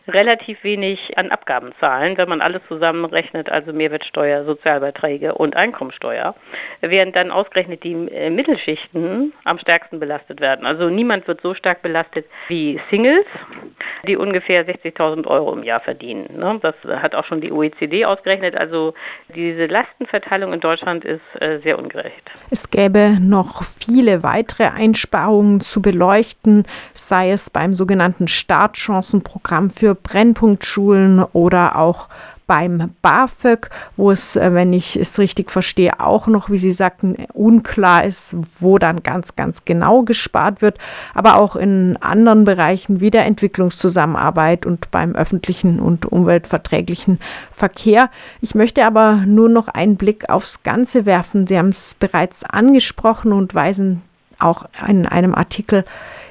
relativ 0.07 0.63
wenig 0.63 1.17
an 1.17 1.31
Abgaben 1.31 1.71
zahlen, 1.79 2.17
wenn 2.17 2.29
man 2.29 2.41
alles 2.41 2.61
zusammenrechnet, 2.67 3.49
also 3.49 3.73
Mehrwertsteuer, 3.73 4.45
Sozialbeiträge 4.45 5.35
und 5.35 5.55
Einkommensteuer, 5.55 6.35
während 6.81 7.15
dann 7.15 7.31
ausgerechnet 7.31 7.83
die 7.83 7.93
äh, 7.93 8.29
Mittelschichten 8.29 9.33
am 9.43 9.59
stärksten 9.59 9.99
belastet 9.99 10.41
werden. 10.41 10.65
Also 10.65 10.89
niemand 10.89 11.27
wird 11.27 11.41
so 11.41 11.53
stark 11.53 11.81
belastet 11.81 12.25
wie 12.47 12.79
Singles, 12.89 13.25
die 14.07 14.15
ungefähr 14.15 14.65
60.000 14.65 15.27
Euro 15.27 15.53
im 15.53 15.63
Jahr 15.63 15.79
verdienen. 15.79 16.37
Ne? 16.37 16.59
Das 16.61 16.75
hat 17.01 17.15
auch 17.15 17.25
schon 17.25 17.41
die 17.41 17.51
OECD 17.51 18.05
ausgerechnet. 18.05 18.55
Also 18.55 18.93
diese 19.35 19.65
Lastenverteilung 19.65 20.53
in 20.53 20.59
Deutschland 20.59 21.05
ist 21.05 21.21
äh, 21.39 21.59
sehr 21.59 21.77
ungerecht. 21.77 22.21
Es 22.49 22.69
gäbe 22.69 23.17
noch 23.19 23.63
viele 23.63 24.23
weitere 24.23 24.65
Einsparungen 24.65 25.61
zu 25.61 25.81
beleuchten, 25.81 26.65
sei 26.93 27.31
es 27.31 27.49
beim 27.49 27.73
sogenannten 27.73 28.27
Startchancenprogramm 28.27 29.69
für 29.79 29.95
Brennpunktschulen 29.95 31.23
oder 31.23 31.77
auch 31.77 32.09
beim 32.47 32.95
BAföG, 33.01 33.69
wo 33.95 34.11
es, 34.11 34.35
äh, 34.35 34.53
wenn 34.53 34.73
ich 34.73 34.97
es 34.97 35.19
richtig 35.19 35.51
verstehe, 35.51 36.01
auch 36.01 36.27
noch, 36.27 36.49
wie 36.49 36.57
Sie 36.57 36.71
sagten, 36.71 37.15
unklar 37.33 38.03
ist, 38.03 38.35
wo 38.59 38.77
dann 38.77 39.03
ganz, 39.03 39.37
ganz 39.37 39.63
genau 39.63 40.01
gespart 40.01 40.61
wird, 40.61 40.79
aber 41.13 41.37
auch 41.37 41.55
in 41.55 41.95
anderen 42.01 42.43
Bereichen 42.43 42.99
wie 42.99 43.11
der 43.11 43.25
Entwicklungszusammenarbeit 43.25 44.65
und 44.65 44.91
beim 44.91 45.15
öffentlichen 45.15 45.79
und 45.79 46.07
umweltverträglichen 46.07 47.19
Verkehr. 47.51 48.09
Ich 48.41 48.55
möchte 48.55 48.83
aber 48.83 49.23
nur 49.27 49.47
noch 49.47 49.69
einen 49.69 49.95
Blick 49.95 50.29
aufs 50.29 50.63
Ganze 50.63 51.05
werfen. 51.05 51.47
Sie 51.47 51.57
haben 51.57 51.69
es 51.69 51.93
bereits 51.93 52.43
angesprochen 52.43 53.31
und 53.31 53.55
weisen 53.55 54.01
auch 54.39 54.65
in 54.87 55.05
einem 55.05 55.35
Artikel 55.35 55.85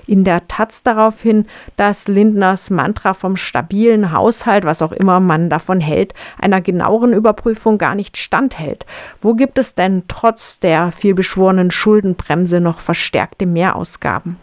in 0.08 0.24
der 0.24 0.48
Taz 0.48 0.82
darauf 0.82 1.22
hin, 1.22 1.46
dass 1.76 2.08
Lindners 2.08 2.70
Mantra 2.70 3.14
vom 3.14 3.36
stabilen 3.36 4.12
Haushalt, 4.12 4.64
was 4.64 4.82
auch 4.82 4.92
immer 4.92 5.20
man 5.20 5.50
davon 5.50 5.80
hält, 5.80 6.14
einer 6.40 6.60
genaueren 6.60 7.12
Überprüfung 7.12 7.78
gar 7.78 7.94
nicht 7.94 8.16
standhält. 8.16 8.86
Wo 9.20 9.34
gibt 9.34 9.58
es 9.58 9.74
denn 9.74 10.04
trotz 10.08 10.58
der 10.60 10.92
vielbeschworenen 10.92 11.70
Schuldenbremse 11.70 12.60
noch 12.60 12.80
verstärkte 12.80 13.46
Mehrausgaben? 13.46 14.38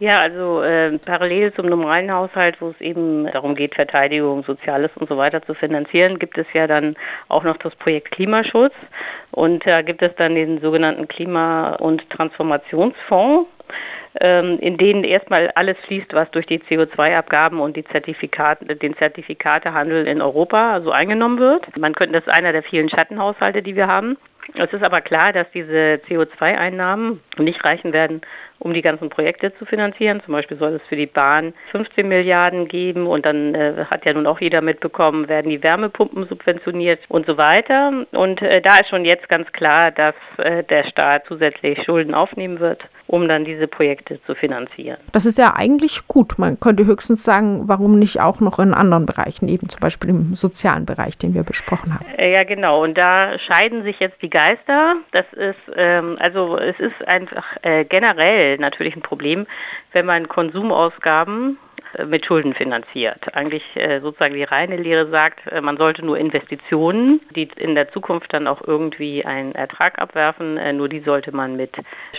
Ja, 0.00 0.20
also 0.20 0.62
äh, 0.62 0.98
parallel 0.98 1.52
zum 1.54 1.66
normalen 1.66 2.12
Haushalt, 2.12 2.60
wo 2.60 2.70
es 2.70 2.80
eben 2.80 3.30
darum 3.32 3.54
geht, 3.54 3.74
Verteidigung, 3.74 4.42
Soziales 4.44 4.90
und 4.96 5.08
so 5.08 5.16
weiter 5.16 5.40
zu 5.42 5.54
finanzieren, 5.54 6.18
gibt 6.18 6.36
es 6.36 6.46
ja 6.52 6.66
dann 6.66 6.96
auch 7.28 7.44
noch 7.44 7.56
das 7.58 7.74
Projekt 7.76 8.10
Klimaschutz. 8.10 8.74
Und 9.30 9.64
da 9.66 9.82
gibt 9.82 10.02
es 10.02 10.14
dann 10.16 10.34
den 10.34 10.60
sogenannten 10.60 11.06
Klima- 11.06 11.76
und 11.76 12.08
Transformationsfonds 12.10 13.48
in 14.20 14.76
denen 14.76 15.02
erstmal 15.02 15.50
alles 15.56 15.76
fließt, 15.86 16.12
was 16.12 16.30
durch 16.30 16.46
die 16.46 16.60
CO2-Abgaben 16.60 17.58
und 17.58 17.76
die 17.76 17.84
Zertifikate, 17.84 18.64
den 18.76 18.96
Zertifikatehandel 18.96 20.06
in 20.06 20.22
Europa 20.22 20.80
so 20.82 20.92
eingenommen 20.92 21.38
wird. 21.38 21.66
Man 21.78 21.94
könnte, 21.94 22.14
das 22.14 22.26
ist 22.26 22.32
einer 22.32 22.52
der 22.52 22.62
vielen 22.62 22.88
Schattenhaushalte, 22.88 23.60
die 23.60 23.74
wir 23.74 23.88
haben. 23.88 24.16
Es 24.54 24.72
ist 24.72 24.84
aber 24.84 25.00
klar, 25.00 25.32
dass 25.32 25.50
diese 25.52 26.00
CO2-Einnahmen 26.08 27.20
nicht 27.42 27.64
reichen 27.64 27.92
werden, 27.92 28.22
um 28.58 28.72
die 28.72 28.82
ganzen 28.82 29.08
Projekte 29.08 29.54
zu 29.56 29.66
finanzieren. 29.66 30.22
Zum 30.24 30.32
Beispiel 30.32 30.56
soll 30.56 30.74
es 30.74 30.82
für 30.88 30.96
die 30.96 31.06
Bahn 31.06 31.52
15 31.72 32.06
Milliarden 32.06 32.68
geben 32.68 33.06
und 33.06 33.26
dann 33.26 33.54
äh, 33.54 33.84
hat 33.90 34.04
ja 34.04 34.14
nun 34.14 34.26
auch 34.26 34.40
jeder 34.40 34.60
mitbekommen, 34.60 35.28
werden 35.28 35.50
die 35.50 35.62
Wärmepumpen 35.62 36.26
subventioniert 36.26 37.00
und 37.08 37.26
so 37.26 37.36
weiter. 37.36 38.06
Und 38.12 38.40
äh, 38.42 38.60
da 38.62 38.78
ist 38.78 38.88
schon 38.88 39.04
jetzt 39.04 39.28
ganz 39.28 39.50
klar, 39.52 39.90
dass 39.90 40.14
äh, 40.38 40.62
der 40.64 40.84
Staat 40.84 41.24
zusätzlich 41.26 41.82
Schulden 41.84 42.14
aufnehmen 42.14 42.60
wird, 42.60 42.84
um 43.06 43.28
dann 43.28 43.44
diese 43.44 43.68
Projekte 43.68 44.22
zu 44.24 44.34
finanzieren. 44.34 44.98
Das 45.12 45.26
ist 45.26 45.36
ja 45.36 45.54
eigentlich 45.56 46.08
gut. 46.08 46.38
Man 46.38 46.58
könnte 46.58 46.86
höchstens 46.86 47.22
sagen, 47.22 47.68
warum 47.68 47.98
nicht 47.98 48.20
auch 48.20 48.40
noch 48.40 48.58
in 48.58 48.72
anderen 48.72 49.06
Bereichen, 49.06 49.48
eben 49.48 49.68
zum 49.68 49.80
Beispiel 49.80 50.10
im 50.10 50.34
sozialen 50.34 50.86
Bereich, 50.86 51.18
den 51.18 51.34
wir 51.34 51.42
besprochen 51.42 51.94
haben. 51.94 52.06
Äh, 52.16 52.32
ja, 52.32 52.44
genau. 52.44 52.82
Und 52.82 52.96
da 52.96 53.38
scheiden 53.38 53.82
sich 53.82 54.00
jetzt 54.00 54.22
die 54.22 54.30
Geister. 54.30 54.96
Das 55.12 55.26
ist, 55.32 55.56
ähm, 55.76 56.16
also 56.18 56.56
es 56.56 56.78
ist 56.80 57.06
einfach 57.24 57.56
äh, 57.62 57.84
generell 57.84 58.58
natürlich 58.58 58.96
ein 58.96 59.02
Problem, 59.02 59.46
wenn 59.92 60.06
man 60.06 60.28
Konsumausgaben 60.28 61.58
äh, 61.96 62.04
mit 62.04 62.26
Schulden 62.26 62.54
finanziert. 62.54 63.34
Eigentlich 63.34 63.62
äh, 63.76 64.00
sozusagen 64.00 64.34
die 64.34 64.42
reine 64.42 64.76
Lehre 64.76 65.08
sagt, 65.08 65.46
äh, 65.46 65.60
man 65.60 65.76
sollte 65.76 66.04
nur 66.04 66.18
Investitionen, 66.18 67.20
die 67.34 67.48
in 67.56 67.74
der 67.74 67.90
Zukunft 67.92 68.32
dann 68.32 68.46
auch 68.46 68.62
irgendwie 68.66 69.24
einen 69.24 69.54
Ertrag 69.54 69.98
abwerfen, 69.98 70.76
nur 70.76 70.88
die 70.88 71.00
sollte 71.00 71.34
man 71.34 71.56
mit 71.56 71.72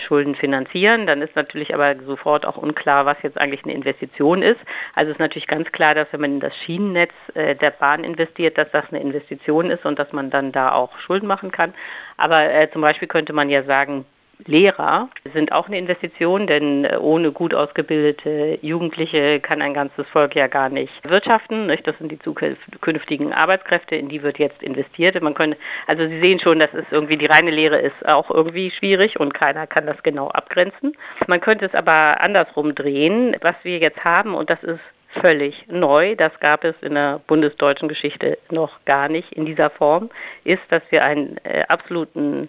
Schulden 0.06 0.34
finanzieren. 0.34 1.06
Dann 1.06 1.22
ist 1.22 1.36
natürlich 1.36 1.74
aber 1.74 1.96
sofort 2.04 2.46
auch 2.46 2.56
unklar, 2.56 3.06
was 3.06 3.16
jetzt 3.22 3.38
eigentlich 3.38 3.64
eine 3.64 3.74
Investition 3.74 4.42
ist. 4.42 4.60
Also 4.94 5.12
ist 5.12 5.18
natürlich 5.18 5.46
ganz 5.46 5.70
klar, 5.72 5.94
dass 5.94 6.08
wenn 6.12 6.20
man 6.20 6.32
in 6.34 6.40
das 6.40 6.56
Schienennetz 6.56 7.12
der 7.34 7.70
Bahn 7.70 8.04
investiert, 8.04 8.58
dass 8.58 8.70
das 8.72 8.84
eine 8.90 9.00
Investition 9.00 9.70
ist 9.70 9.84
und 9.84 9.98
dass 9.98 10.12
man 10.12 10.30
dann 10.30 10.52
da 10.52 10.72
auch 10.72 10.98
Schulden 11.00 11.26
machen 11.26 11.50
kann. 11.50 11.74
Aber 12.16 12.48
zum 12.72 12.82
Beispiel 12.82 13.08
könnte 13.08 13.32
man 13.32 13.50
ja 13.50 13.62
sagen, 13.62 14.04
Lehrer 14.44 15.08
sind 15.32 15.52
auch 15.52 15.66
eine 15.66 15.78
Investition, 15.78 16.46
denn 16.46 16.84
äh, 16.84 16.96
ohne 16.98 17.32
gut 17.32 17.54
ausgebildete 17.54 18.58
Jugendliche 18.60 19.40
kann 19.40 19.62
ein 19.62 19.74
ganzes 19.74 20.06
Volk 20.08 20.34
ja 20.34 20.46
gar 20.46 20.68
nicht 20.68 20.92
wirtschaften. 21.08 21.68
Das 21.84 21.98
sind 21.98 22.12
die 22.12 22.18
zukünftigen 22.18 23.32
Arbeitskräfte, 23.32 23.96
in 23.96 24.08
die 24.08 24.22
wird 24.22 24.38
jetzt 24.38 24.62
investiert. 24.62 25.20
Man 25.22 25.34
könnte, 25.34 25.56
also 25.86 26.06
Sie 26.06 26.20
sehen 26.20 26.40
schon, 26.40 26.58
dass 26.58 26.72
es 26.74 26.84
irgendwie 26.90 27.16
die 27.16 27.26
reine 27.26 27.50
Lehre 27.50 27.78
ist 27.78 28.06
auch 28.06 28.30
irgendwie 28.30 28.70
schwierig 28.70 29.18
und 29.18 29.32
keiner 29.34 29.66
kann 29.66 29.86
das 29.86 30.02
genau 30.02 30.28
abgrenzen. 30.28 30.96
Man 31.26 31.40
könnte 31.40 31.64
es 31.66 31.74
aber 31.74 32.20
andersrum 32.20 32.74
drehen, 32.74 33.36
was 33.40 33.56
wir 33.62 33.78
jetzt 33.78 34.04
haben 34.04 34.34
und 34.34 34.50
das 34.50 34.62
ist 34.62 34.80
völlig 35.20 35.66
neu, 35.68 36.14
das 36.14 36.38
gab 36.40 36.64
es 36.64 36.74
in 36.82 36.94
der 36.94 37.20
bundesdeutschen 37.26 37.88
Geschichte 37.88 38.38
noch 38.50 38.84
gar 38.84 39.08
nicht 39.08 39.32
in 39.32 39.46
dieser 39.46 39.70
Form, 39.70 40.10
ist, 40.44 40.62
dass 40.68 40.82
wir 40.90 41.04
einen 41.04 41.38
äh, 41.44 41.62
absoluten 41.68 42.48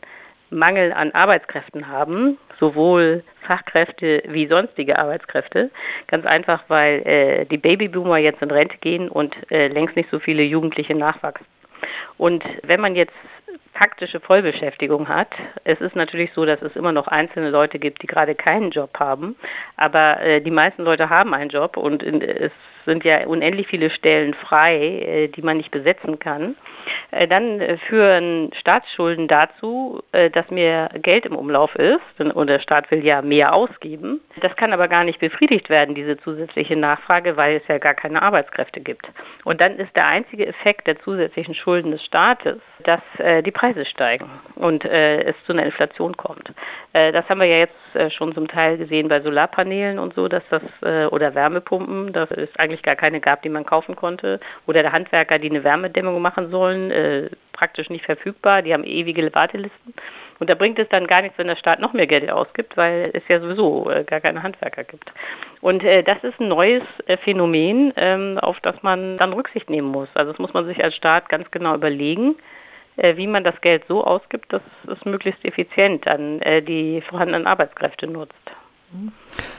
Mangel 0.50 0.94
an 0.94 1.12
Arbeitskräften 1.12 1.88
haben, 1.88 2.38
sowohl 2.60 3.24
Fachkräfte 3.46 4.24
wie 4.28 4.48
sonstige 4.48 4.98
Arbeitskräfte. 4.98 5.70
Ganz 6.08 6.26
einfach, 6.26 6.64
weil 6.68 7.06
äh, 7.06 7.46
die 7.46 7.58
Babyboomer 7.58 8.18
jetzt 8.18 8.42
in 8.42 8.52
Rente 8.52 8.78
gehen 8.78 9.10
und 9.10 9.36
äh, 9.52 9.68
längst 9.68 9.96
nicht 9.96 10.10
so 10.10 10.20
viele 10.20 10.44
Jugendliche 10.44 10.96
nachwachsen. 10.96 11.46
Und 12.18 12.44
wenn 12.64 12.82
man 12.82 12.96
jetzt 12.96 13.14
faktische 13.78 14.20
Vollbeschäftigung 14.20 15.08
hat. 15.08 15.30
Es 15.64 15.80
ist 15.82 15.96
natürlich 15.96 16.32
so, 16.34 16.46
dass 16.46 16.62
es 16.62 16.76
immer 16.76 16.92
noch 16.92 17.08
einzelne 17.08 17.50
Leute 17.50 17.80
gibt, 17.80 18.02
die 18.02 18.08
gerade 18.08 18.36
keinen 18.36 18.72
Job 18.72 18.92
haben, 19.00 19.36
aber 19.76 20.22
äh, 20.22 20.42
die 20.42 20.52
meisten 20.52 20.84
Leute 20.84 21.10
haben 21.10 21.34
einen 21.34 21.50
Job 21.50 21.78
und 21.78 22.04
in, 22.04 22.22
es 22.22 22.52
sind 22.86 23.04
ja 23.04 23.28
unendlich 23.28 23.68
viele 23.68 23.90
Stellen 23.90 24.34
frei, 24.34 24.78
äh, 24.78 25.28
die 25.28 25.42
man 25.42 25.58
nicht 25.58 25.72
besetzen 25.72 26.20
kann. 26.20 26.56
Äh, 27.12 27.28
dann 27.28 27.60
äh, 27.62 27.78
führen 27.78 28.52
Staatsschulden 28.60 29.28
dazu, 29.28 30.02
äh, 30.12 30.30
dass 30.30 30.50
mehr 30.50 30.90
Geld 31.02 31.26
im 31.26 31.36
Umlauf 31.36 31.76
ist 31.76 32.00
und 32.20 32.48
der 32.48 32.60
Staat 32.60 32.90
will 32.92 33.06
ja 33.06 33.22
mehr 33.22 33.54
ausgeben. 33.54 34.22
Das 34.42 34.56
kann 34.56 34.74
aber 34.74 34.88
gar 34.88 35.04
nicht 35.04 35.20
befriedigt 35.20 35.70
werden, 35.70 35.96
diese 35.96 36.18
zusätzliche 36.18 36.76
Nachfrage, 36.76 37.38
weil 37.38 37.58
es 37.58 37.68
ja 37.68 37.78
gar 37.78 37.94
keine 37.94 38.22
Arbeitskräfte 38.22 38.80
gibt. 38.80 39.08
Und 39.44 39.62
dann 39.62 39.78
ist 39.78 39.96
der 39.96 40.08
einzige 40.08 40.48
Effekt 40.48 40.88
der 40.88 41.00
zusätzlichen 41.00 41.54
Schulden 41.54 41.92
des 41.92 42.04
Staates, 42.06 42.60
dass 42.84 43.02
die 43.44 43.52
Preise 43.52 43.67
steigen 43.86 44.30
und 44.56 44.86
es 44.86 45.36
zu 45.46 45.54
einer 45.54 45.66
Inflation 45.66 46.16
kommt. 46.18 46.52
das 46.94 47.28
haben 47.30 47.40
wir 47.40 47.48
ja 47.48 47.58
jetzt 47.58 48.14
schon 48.14 48.34
zum 48.34 48.48
Teil 48.48 48.78
gesehen 48.78 49.08
bei 49.08 49.22
Solarpanelen 49.22 50.00
und 50.00 50.14
so, 50.14 50.28
dass 50.28 50.44
das 50.50 50.62
oder 51.12 51.36
Wärmepumpen, 51.36 52.14
dass 52.14 52.30
es 52.32 52.50
eigentlich 52.58 52.84
gar 52.84 52.96
keine 52.96 53.20
gab, 53.20 53.42
die 53.42 53.50
man 53.50 53.66
kaufen 53.66 53.96
konnte, 53.96 54.40
oder 54.66 54.82
der 54.82 54.92
Handwerker, 54.92 55.40
die 55.40 55.50
eine 55.50 55.64
Wärmedämmung 55.64 56.22
machen 56.22 56.50
sollen, 56.50 56.92
äh, 56.92 57.30
praktisch 57.54 57.90
nicht 57.90 58.06
verfügbar. 58.06 58.62
Die 58.62 58.74
haben 58.74 58.84
ewige 58.84 59.34
Wartelisten. 59.34 59.94
Und 60.40 60.50
da 60.50 60.56
bringt 60.56 60.78
es 60.78 60.88
dann 60.90 61.08
gar 61.08 61.22
nichts, 61.22 61.38
wenn 61.38 61.48
der 61.48 61.56
Staat 61.56 61.80
noch 61.80 61.94
mehr 61.94 62.06
Geld 62.06 62.30
ausgibt, 62.30 62.78
weil 62.78 63.10
es 63.14 63.24
ja 63.28 63.40
sowieso 63.40 63.90
äh, 63.90 64.04
gar 64.04 64.22
keine 64.22 64.44
Handwerker 64.44 64.84
gibt. 64.84 65.12
Und 65.62 65.84
äh, 65.84 66.04
das 66.04 66.24
ist 66.24 66.40
ein 66.40 66.48
neues 66.48 66.84
äh, 67.08 67.18
Phänomen, 67.18 67.94
ähm, 67.98 68.38
auf 68.38 68.60
das 68.62 68.82
man 68.84 69.18
dann 69.18 69.34
Rücksicht 69.34 69.70
nehmen 69.70 69.88
muss. 69.88 70.10
Also 70.14 70.32
das 70.32 70.40
muss 70.40 70.54
man 70.54 70.66
sich 70.66 70.84
als 70.84 70.96
Staat 70.96 71.30
ganz 71.30 71.50
genau 71.50 71.74
überlegen 71.74 72.36
äh, 72.36 72.57
wie 72.98 73.28
man 73.28 73.44
das 73.44 73.60
Geld 73.62 73.84
so 73.88 74.04
ausgibt, 74.04 74.52
dass 74.52 74.62
es 74.88 75.06
möglichst 75.06 75.44
effizient 75.46 76.06
dann 76.08 76.42
äh, 76.42 76.62
die 76.62 77.02
vorhandenen 77.02 77.48
Arbeitskräfte 77.48 78.08
nutzt. 78.08 78.34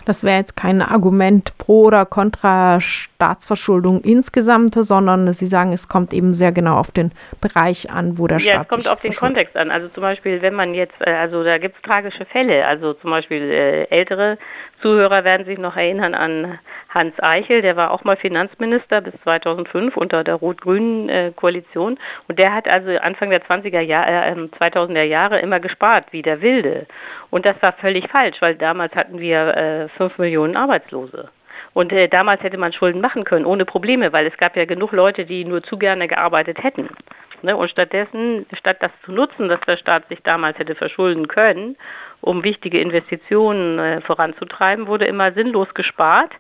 Das 0.05 0.25
wäre 0.25 0.39
jetzt 0.39 0.57
kein 0.57 0.81
Argument 0.83 1.57
pro 1.59 1.85
oder 1.85 2.07
contra 2.07 2.81
Staatsverschuldung 2.81 4.01
insgesamt, 4.03 4.75
sondern 4.75 5.33
Sie 5.33 5.47
sagen, 5.47 5.73
es 5.73 5.89
kommt 5.89 6.13
eben 6.13 6.35
sehr 6.35 6.53
genau 6.53 6.77
auf 6.77 6.93
den 6.93 7.13
Bereich 7.41 7.91
an, 7.91 8.19
wo 8.19 8.27
der 8.27 8.39
ja, 8.39 8.41
Staat. 8.41 8.55
Ja, 8.55 8.63
es 8.63 8.69
kommt 8.69 8.89
auf 8.89 9.03
den 9.03 9.13
Kontext 9.13 9.57
an. 9.57 9.71
Also 9.71 9.89
zum 9.89 10.03
Beispiel, 10.03 10.41
wenn 10.43 10.55
man 10.55 10.75
jetzt, 10.75 11.01
äh, 11.01 11.11
also 11.11 11.45
da 11.45 11.59
gibt 11.59 11.77
es 11.77 11.83
tragische 11.83 12.25
Fälle. 12.27 12.67
Also 12.67 12.95
zum 12.95 13.11
Beispiel 13.11 13.43
äh, 13.43 13.85
ältere 13.91 14.39
Zuhörer 14.81 15.25
werden 15.25 15.45
sich 15.45 15.59
noch 15.59 15.77
erinnern 15.77 16.15
an 16.15 16.59
Hans 16.89 17.15
Eichel, 17.19 17.63
der 17.63 17.77
war 17.77 17.91
auch 17.91 18.05
mal 18.05 18.17
Finanzminister 18.17 19.01
bis 19.01 19.13
2005 19.23 19.97
unter 19.97 20.25
der 20.25 20.37
rot-grünen 20.37 21.09
äh, 21.09 21.33
Koalition 21.35 21.99
und 22.29 22.39
der 22.39 22.55
hat 22.55 22.69
also 22.69 22.97
Anfang 22.99 23.31
der 23.31 23.43
20er 23.43 23.81
Jahre, 23.81 24.09
äh, 24.09 24.49
2000er 24.59 25.03
Jahre 25.03 25.41
immer 25.41 25.61
gespart 25.61 26.07
wie 26.13 26.23
der 26.23 26.41
Wilde. 26.41 26.87
Und 27.31 27.45
das 27.45 27.61
war 27.61 27.73
völlig 27.73 28.09
falsch, 28.09 28.37
weil 28.41 28.55
damals 28.55 28.95
hatten 28.95 29.19
wir 29.19 29.55
äh, 29.59 29.89
5 29.97 30.19
Millionen 30.19 30.57
Arbeitslose. 30.57 31.29
Und 31.75 31.93
äh, 31.93 32.09
damals 32.09 32.43
hätte 32.43 32.59
man 32.59 32.73
Schulden 32.73 33.01
machen 33.01 33.25
können, 33.25 33.45
ohne 33.45 33.65
Probleme, 33.65 34.13
weil 34.13 34.27
es 34.27 34.37
gab 34.37 34.57
ja 34.57 34.65
genug 34.65 34.93
Leute, 34.93 35.25
die 35.25 35.45
nur 35.45 35.63
zu 35.63 35.77
gerne 35.79 36.09
gearbeitet 36.09 36.63
hätten. 36.63 36.89
Ne? 37.43 37.57
Und 37.57 37.71
stattdessen, 37.71 38.47
statt 38.59 38.79
das 38.81 38.91
zu 39.05 39.13
nutzen, 39.13 39.49
dass 39.49 39.61
der 39.61 39.77
Staat 39.77 40.09
sich 40.09 40.23
damals 40.23 40.59
hätte 40.59 40.75
verschulden 40.75 41.29
können, 41.29 41.77
um 42.21 42.43
wichtige 42.43 42.81
Investitionen 42.81 43.79
äh, 43.79 44.01
voranzutreiben, 44.01 44.87
wurde 44.87 45.07
immer 45.07 45.33
sinnlos 45.33 45.73
gespart. 45.75 46.33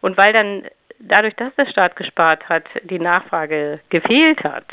Und 0.00 0.16
weil 0.16 0.32
dann 0.32 0.62
dadurch, 0.98 1.34
dass 1.34 1.54
der 1.56 1.66
Staat 1.66 1.96
gespart 1.96 2.48
hat, 2.48 2.64
die 2.84 2.98
Nachfrage 2.98 3.80
gefehlt 3.90 4.42
hat, 4.44 4.66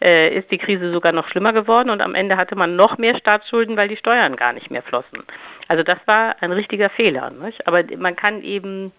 äh, 0.00 0.36
ist 0.36 0.50
die 0.50 0.58
Krise 0.58 0.92
sogar 0.92 1.12
noch 1.12 1.28
schlimmer 1.28 1.52
geworden 1.52 1.90
und 1.90 2.00
am 2.00 2.14
Ende 2.14 2.36
hatte 2.36 2.56
man 2.56 2.76
noch 2.76 2.98
mehr 2.98 3.16
Staatsschulden, 3.16 3.76
weil 3.76 3.88
die 3.88 3.96
Steuern 3.96 4.36
gar 4.36 4.52
nicht 4.52 4.70
mehr 4.70 4.82
flossen. 4.82 5.22
Also 5.68 5.82
das 5.82 5.98
war 6.06 6.36
ein 6.40 6.52
richtiger 6.52 6.90
Fehler. 6.90 7.30
Nicht? 7.30 7.66
Aber 7.66 7.82
man 7.96 8.16
kann 8.16 8.42
eben 8.42 8.92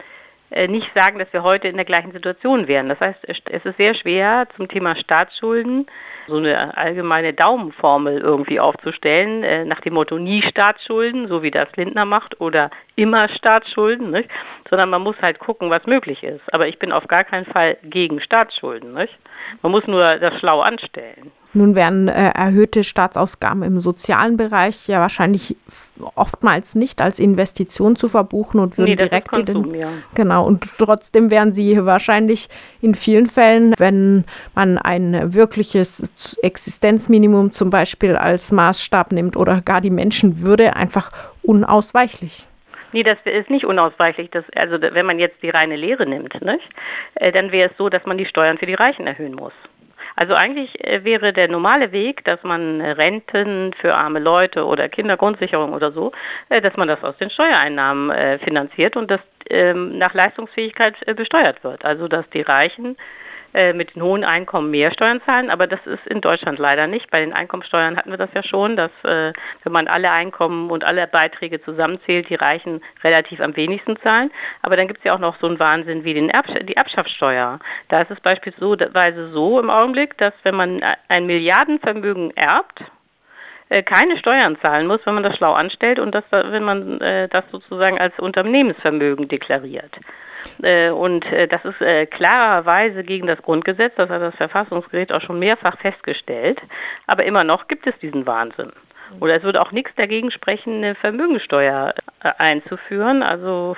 äh, 0.51 0.67
nicht 0.67 0.89
sagen, 0.93 1.19
dass 1.19 1.31
wir 1.31 1.43
heute 1.43 1.67
in 1.67 1.75
der 1.75 1.85
gleichen 1.85 2.11
Situation 2.11 2.67
wären. 2.67 2.89
Das 2.89 2.99
heißt, 2.99 3.19
es 3.27 3.65
ist 3.65 3.77
sehr 3.77 3.95
schwer 3.95 4.47
zum 4.55 4.67
Thema 4.67 4.95
Staatsschulden 4.95 5.87
so 6.29 6.37
eine 6.37 6.77
allgemeine 6.77 7.33
Daumenformel 7.33 8.19
irgendwie 8.19 8.59
aufzustellen, 8.59 9.43
äh, 9.43 9.65
nach 9.65 9.81
dem 9.81 9.93
Motto 9.93 10.17
nie 10.17 10.41
Staatsschulden, 10.43 11.27
so 11.27 11.43
wie 11.43 11.51
das 11.51 11.67
Lindner 11.75 12.05
macht, 12.05 12.39
oder 12.39 12.69
immer 12.95 13.27
Staatsschulden, 13.29 14.11
nicht? 14.11 14.29
sondern 14.69 14.89
man 14.89 15.01
muss 15.01 15.15
halt 15.21 15.39
gucken, 15.39 15.69
was 15.69 15.85
möglich 15.85 16.23
ist. 16.23 16.41
Aber 16.53 16.67
ich 16.67 16.79
bin 16.79 16.91
auf 16.91 17.07
gar 17.07 17.23
keinen 17.23 17.45
Fall 17.45 17.77
gegen 17.83 18.21
Staatsschulden. 18.21 18.93
Nicht? 18.93 19.17
Man 19.61 19.71
muss 19.71 19.85
nur 19.87 20.17
das 20.17 20.37
schlau 20.39 20.61
anstellen. 20.61 21.31
Nun 21.53 21.75
werden 21.75 22.07
äh, 22.07 22.29
erhöhte 22.29 22.83
Staatsausgaben 22.83 23.63
im 23.63 23.79
sozialen 23.79 24.37
Bereich 24.37 24.87
ja 24.87 24.99
wahrscheinlich 24.99 25.55
oftmals 26.15 26.75
nicht 26.75 27.01
als 27.01 27.17
Investition 27.17 27.95
zu 27.95 28.07
verbuchen 28.07 28.59
und 28.59 28.77
würden 28.77 28.91
nee, 28.91 28.95
direkt 28.95 29.29
Konsum, 29.29 29.71
den, 29.71 29.81
ja. 29.81 29.87
genau 30.13 30.45
und 30.45 30.63
trotzdem 30.77 31.31
wären 31.31 31.51
sie 31.51 31.83
wahrscheinlich 31.85 32.49
in 32.81 32.93
vielen 32.93 33.25
Fällen, 33.25 33.73
wenn 33.79 34.25
man 34.53 34.77
ein 34.77 35.33
wirkliches 35.33 36.37
Existenzminimum 36.43 37.51
zum 37.51 37.71
Beispiel 37.71 38.15
als 38.15 38.51
Maßstab 38.51 39.11
nimmt 39.11 39.35
oder 39.35 39.61
gar 39.61 39.81
die 39.81 39.89
Menschenwürde 39.89 40.75
einfach 40.75 41.11
unausweichlich. 41.41 42.45
Nee, 42.91 43.03
das 43.03 43.17
ist 43.25 43.49
nicht 43.49 43.65
unausweichlich. 43.65 44.29
Das, 44.31 44.45
also 44.55 44.81
wenn 44.81 45.05
man 45.05 45.19
jetzt 45.19 45.41
die 45.43 45.49
reine 45.49 45.75
Lehre 45.75 46.05
nimmt, 46.07 46.41
nicht? 46.41 46.69
Äh, 47.15 47.31
dann 47.31 47.51
wäre 47.51 47.69
es 47.69 47.77
so, 47.77 47.89
dass 47.89 48.05
man 48.05 48.17
die 48.17 48.25
Steuern 48.25 48.57
für 48.57 48.65
die 48.65 48.73
Reichen 48.73 49.05
erhöhen 49.05 49.35
muss. 49.35 49.53
Also 50.19 50.33
eigentlich 50.33 50.83
äh, 50.83 51.05
wäre 51.05 51.31
der 51.31 51.47
normale 51.47 51.93
Weg, 51.93 52.25
dass 52.25 52.43
man 52.43 52.81
Renten 52.81 53.73
für 53.79 53.95
arme 53.95 54.19
Leute 54.19 54.65
oder 54.65 54.89
Kindergrundsicherung 54.89 55.71
oder 55.71 55.93
so, 55.93 56.11
äh, 56.49 56.59
dass 56.59 56.75
man 56.75 56.89
das 56.89 57.01
aus 57.05 57.15
den 57.19 57.29
Steuereinnahmen 57.29 58.39
finanziert 58.39 58.97
und 58.97 59.09
das 59.09 59.21
ähm, 59.49 59.97
nach 59.97 60.13
Leistungsfähigkeit 60.13 60.93
besteuert 61.15 61.63
wird. 61.63 61.85
Also 61.85 62.09
dass 62.09 62.29
die 62.31 62.41
Reichen 62.41 62.97
äh, 62.97 63.28
mit 63.73 63.95
den 63.95 64.03
hohen 64.03 64.23
Einkommen 64.23 64.69
mehr 64.71 64.91
Steuern 64.91 65.21
zahlen, 65.25 65.49
aber 65.49 65.67
das 65.67 65.79
ist 65.85 66.05
in 66.07 66.21
Deutschland 66.21 66.59
leider 66.59 66.87
nicht. 66.87 67.09
Bei 67.09 67.19
den 67.19 67.33
Einkommensteuern 67.33 67.97
hatten 67.97 68.11
wir 68.11 68.17
das 68.17 68.29
ja 68.33 68.43
schon, 68.43 68.75
dass 68.75 68.91
äh, 69.03 69.33
wenn 69.63 69.71
man 69.71 69.87
alle 69.87 70.11
Einkommen 70.11 70.69
und 70.69 70.83
alle 70.83 71.07
Beiträge 71.07 71.61
zusammenzählt, 71.61 72.29
die 72.29 72.35
Reichen 72.35 72.81
relativ 73.03 73.39
am 73.39 73.55
wenigsten 73.55 73.97
zahlen. 73.97 74.31
Aber 74.61 74.77
dann 74.77 74.87
gibt 74.87 74.99
es 74.99 75.05
ja 75.05 75.13
auch 75.13 75.19
noch 75.19 75.39
so 75.39 75.47
einen 75.47 75.59
Wahnsinn 75.59 76.03
wie 76.03 76.13
den 76.13 76.29
Erbsch 76.29 76.53
die 76.63 76.75
Erbschaftssteuer. 76.75 77.59
Da 77.89 78.01
ist 78.01 78.11
es 78.11 78.19
beispielsweise 78.19 79.29
so 79.29 79.59
im 79.59 79.69
Augenblick, 79.69 80.17
dass 80.17 80.33
wenn 80.43 80.55
man 80.55 80.81
ein 81.07 81.25
Milliardenvermögen 81.25 82.35
erbt, 82.37 82.83
äh, 83.69 83.83
keine 83.83 84.17
Steuern 84.17 84.57
zahlen 84.61 84.87
muss, 84.87 84.99
wenn 85.05 85.13
man 85.13 85.23
das 85.23 85.37
schlau 85.37 85.53
anstellt 85.53 85.99
und 85.99 86.13
das, 86.13 86.23
wenn 86.31 86.63
man 86.63 86.99
äh, 87.01 87.27
das 87.29 87.45
sozusagen 87.51 87.99
als 87.99 88.17
Unternehmensvermögen 88.19 89.27
deklariert. 89.27 89.95
Äh, 90.61 90.89
und 90.89 91.25
äh, 91.31 91.47
das 91.47 91.63
ist 91.65 91.81
äh, 91.81 92.05
klarerweise 92.05 93.03
gegen 93.03 93.27
das 93.27 93.41
Grundgesetz, 93.41 93.93
das 93.95 94.09
hat 94.09 94.21
das 94.21 94.35
Verfassungsgericht 94.35 95.11
auch 95.11 95.21
schon 95.21 95.39
mehrfach 95.39 95.77
festgestellt. 95.79 96.59
Aber 97.07 97.25
immer 97.25 97.43
noch 97.43 97.67
gibt 97.67 97.87
es 97.87 97.97
diesen 97.99 98.25
Wahnsinn. 98.25 98.71
Oder 99.19 99.35
es 99.35 99.43
würde 99.43 99.61
auch 99.61 99.71
nichts 99.71 99.91
dagegen 99.95 100.29
sprechen, 100.31 100.77
eine 100.77 100.95
Vermögensteuer 100.95 101.95
einzuführen. 102.19 103.23
Also 103.23 103.75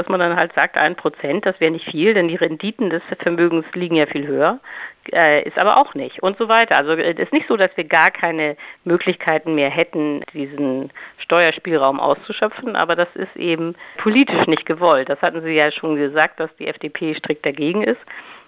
dass 0.00 0.08
man 0.08 0.20
dann 0.20 0.34
halt 0.34 0.54
sagt, 0.54 0.78
ein 0.78 0.96
Prozent, 0.96 1.44
das 1.44 1.60
wäre 1.60 1.70
nicht 1.70 1.90
viel, 1.90 2.14
denn 2.14 2.28
die 2.28 2.36
Renditen 2.36 2.88
des 2.88 3.02
Vermögens 3.18 3.66
liegen 3.74 3.96
ja 3.96 4.06
viel 4.06 4.26
höher, 4.26 4.58
äh, 5.12 5.46
ist 5.46 5.58
aber 5.58 5.76
auch 5.76 5.94
nicht 5.94 6.22
und 6.22 6.38
so 6.38 6.48
weiter. 6.48 6.78
Also 6.78 6.92
es 6.92 7.18
ist 7.18 7.34
nicht 7.34 7.46
so, 7.48 7.58
dass 7.58 7.70
wir 7.76 7.84
gar 7.84 8.10
keine 8.10 8.56
Möglichkeiten 8.84 9.54
mehr 9.54 9.68
hätten, 9.68 10.22
diesen 10.32 10.90
Steuerspielraum 11.18 12.00
auszuschöpfen, 12.00 12.76
aber 12.76 12.96
das 12.96 13.08
ist 13.14 13.36
eben 13.36 13.74
politisch 13.98 14.46
nicht 14.46 14.64
gewollt. 14.64 15.10
Das 15.10 15.20
hatten 15.20 15.42
Sie 15.42 15.52
ja 15.52 15.70
schon 15.70 15.96
gesagt, 15.96 16.40
dass 16.40 16.54
die 16.56 16.66
FDP 16.66 17.14
strikt 17.14 17.44
dagegen 17.44 17.82
ist. 17.82 18.00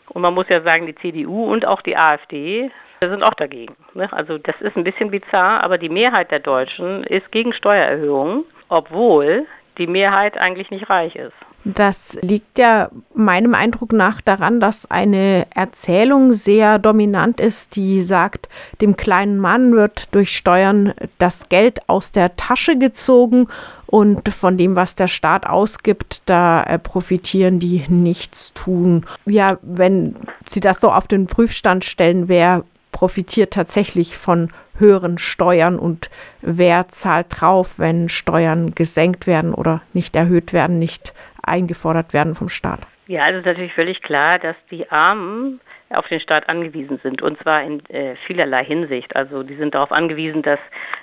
Und 0.08 0.22
man 0.22 0.32
muss 0.32 0.48
ja 0.48 0.62
sagen, 0.62 0.86
die 0.86 0.94
CDU 0.94 1.52
und 1.52 1.66
auch 1.66 1.82
die 1.82 1.96
AfD 1.96 2.70
sind 3.00 3.22
auch 3.22 3.34
dagegen. 3.34 3.76
Ne? 3.92 4.10
Also 4.12 4.38
das 4.38 4.58
ist 4.60 4.76
ein 4.76 4.84
bisschen 4.84 5.10
bizarr, 5.10 5.62
aber 5.62 5.76
die 5.76 5.90
Mehrheit 5.90 6.30
der 6.30 6.40
Deutschen 6.40 7.04
ist 7.04 7.30
gegen 7.30 7.52
Steuererhöhungen, 7.52 8.44
obwohl 8.68 9.46
die 9.78 9.86
Mehrheit 9.86 10.36
eigentlich 10.36 10.70
nicht 10.70 10.88
reich 10.88 11.14
ist. 11.16 11.34
Das 11.64 12.18
liegt 12.22 12.58
ja 12.58 12.90
meinem 13.14 13.54
Eindruck 13.54 13.92
nach 13.92 14.20
daran, 14.20 14.58
dass 14.58 14.90
eine 14.90 15.46
Erzählung 15.54 16.32
sehr 16.32 16.80
dominant 16.80 17.38
ist, 17.38 17.76
die 17.76 18.00
sagt, 18.02 18.48
dem 18.80 18.96
kleinen 18.96 19.38
Mann 19.38 19.72
wird 19.72 20.12
durch 20.12 20.36
Steuern 20.36 20.92
das 21.18 21.48
Geld 21.48 21.88
aus 21.88 22.10
der 22.10 22.34
Tasche 22.34 22.76
gezogen 22.76 23.46
und 23.86 24.28
von 24.30 24.56
dem, 24.56 24.74
was 24.74 24.96
der 24.96 25.06
Staat 25.06 25.46
ausgibt, 25.46 26.22
da 26.26 26.64
äh, 26.64 26.78
profitieren 26.78 27.60
die 27.60 27.84
nichts 27.88 28.52
tun. 28.54 29.06
Ja, 29.26 29.58
wenn 29.62 30.16
Sie 30.48 30.60
das 30.60 30.80
so 30.80 30.90
auf 30.90 31.06
den 31.06 31.26
Prüfstand 31.26 31.84
stellen, 31.84 32.28
wer 32.28 32.64
profitiert 33.02 33.52
tatsächlich 33.52 34.16
von 34.16 34.46
höheren 34.78 35.18
Steuern 35.18 35.76
und 35.76 36.08
wer 36.40 36.86
zahlt 36.86 37.26
drauf, 37.30 37.80
wenn 37.80 38.08
Steuern 38.08 38.76
gesenkt 38.76 39.26
werden 39.26 39.54
oder 39.54 39.82
nicht 39.92 40.14
erhöht 40.14 40.52
werden, 40.52 40.78
nicht 40.78 41.12
eingefordert 41.42 42.12
werden 42.12 42.36
vom 42.36 42.48
Staat? 42.48 42.82
Ja, 43.08 43.24
also 43.24 43.40
ist 43.40 43.46
natürlich 43.46 43.74
völlig 43.74 44.02
klar, 44.02 44.38
dass 44.38 44.54
die 44.70 44.88
Armen 44.92 45.60
auf 45.90 46.06
den 46.06 46.20
Staat 46.20 46.48
angewiesen 46.48 47.00
sind 47.02 47.22
und 47.22 47.42
zwar 47.42 47.64
in 47.64 47.84
äh, 47.86 48.14
vielerlei 48.24 48.64
Hinsicht. 48.64 49.16
Also 49.16 49.42
die 49.42 49.56
sind 49.56 49.74
darauf 49.74 49.90
angewiesen, 49.90 50.42
dass 50.42 50.60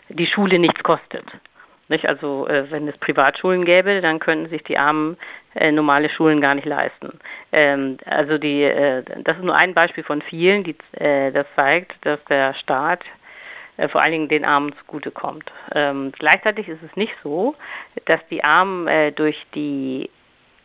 die 0.07 0.25
Schule 0.25 0.57
nichts 0.57 0.81
kostet. 0.83 1.25
Nicht? 1.89 2.07
Also 2.07 2.47
äh, 2.47 2.69
wenn 2.71 2.87
es 2.87 2.97
Privatschulen 2.97 3.65
gäbe, 3.65 3.99
dann 4.01 4.19
könnten 4.19 4.49
sich 4.49 4.63
die 4.63 4.77
Armen 4.77 5.17
äh, 5.55 5.71
normale 5.71 6.09
Schulen 6.09 6.39
gar 6.39 6.55
nicht 6.55 6.65
leisten. 6.65 7.19
Ähm, 7.51 7.97
also 8.05 8.37
die, 8.37 8.63
äh, 8.63 9.03
das 9.23 9.37
ist 9.37 9.43
nur 9.43 9.55
ein 9.55 9.73
Beispiel 9.73 10.03
von 10.03 10.21
vielen, 10.21 10.63
die 10.63 10.75
äh, 10.93 11.31
das 11.31 11.47
zeigt, 11.55 11.93
dass 12.05 12.23
der 12.25 12.53
Staat 12.53 13.03
äh, 13.77 13.87
vor 13.87 14.01
allen 14.01 14.11
Dingen 14.11 14.29
den 14.29 14.45
Armen 14.45 14.73
zugutekommt. 14.77 15.51
Ähm, 15.73 16.11
gleichzeitig 16.17 16.69
ist 16.69 16.83
es 16.83 16.95
nicht 16.95 17.13
so, 17.23 17.55
dass 18.05 18.19
die 18.29 18.43
Armen 18.43 18.87
äh, 18.87 19.11
durch 19.11 19.43
die 19.55 20.09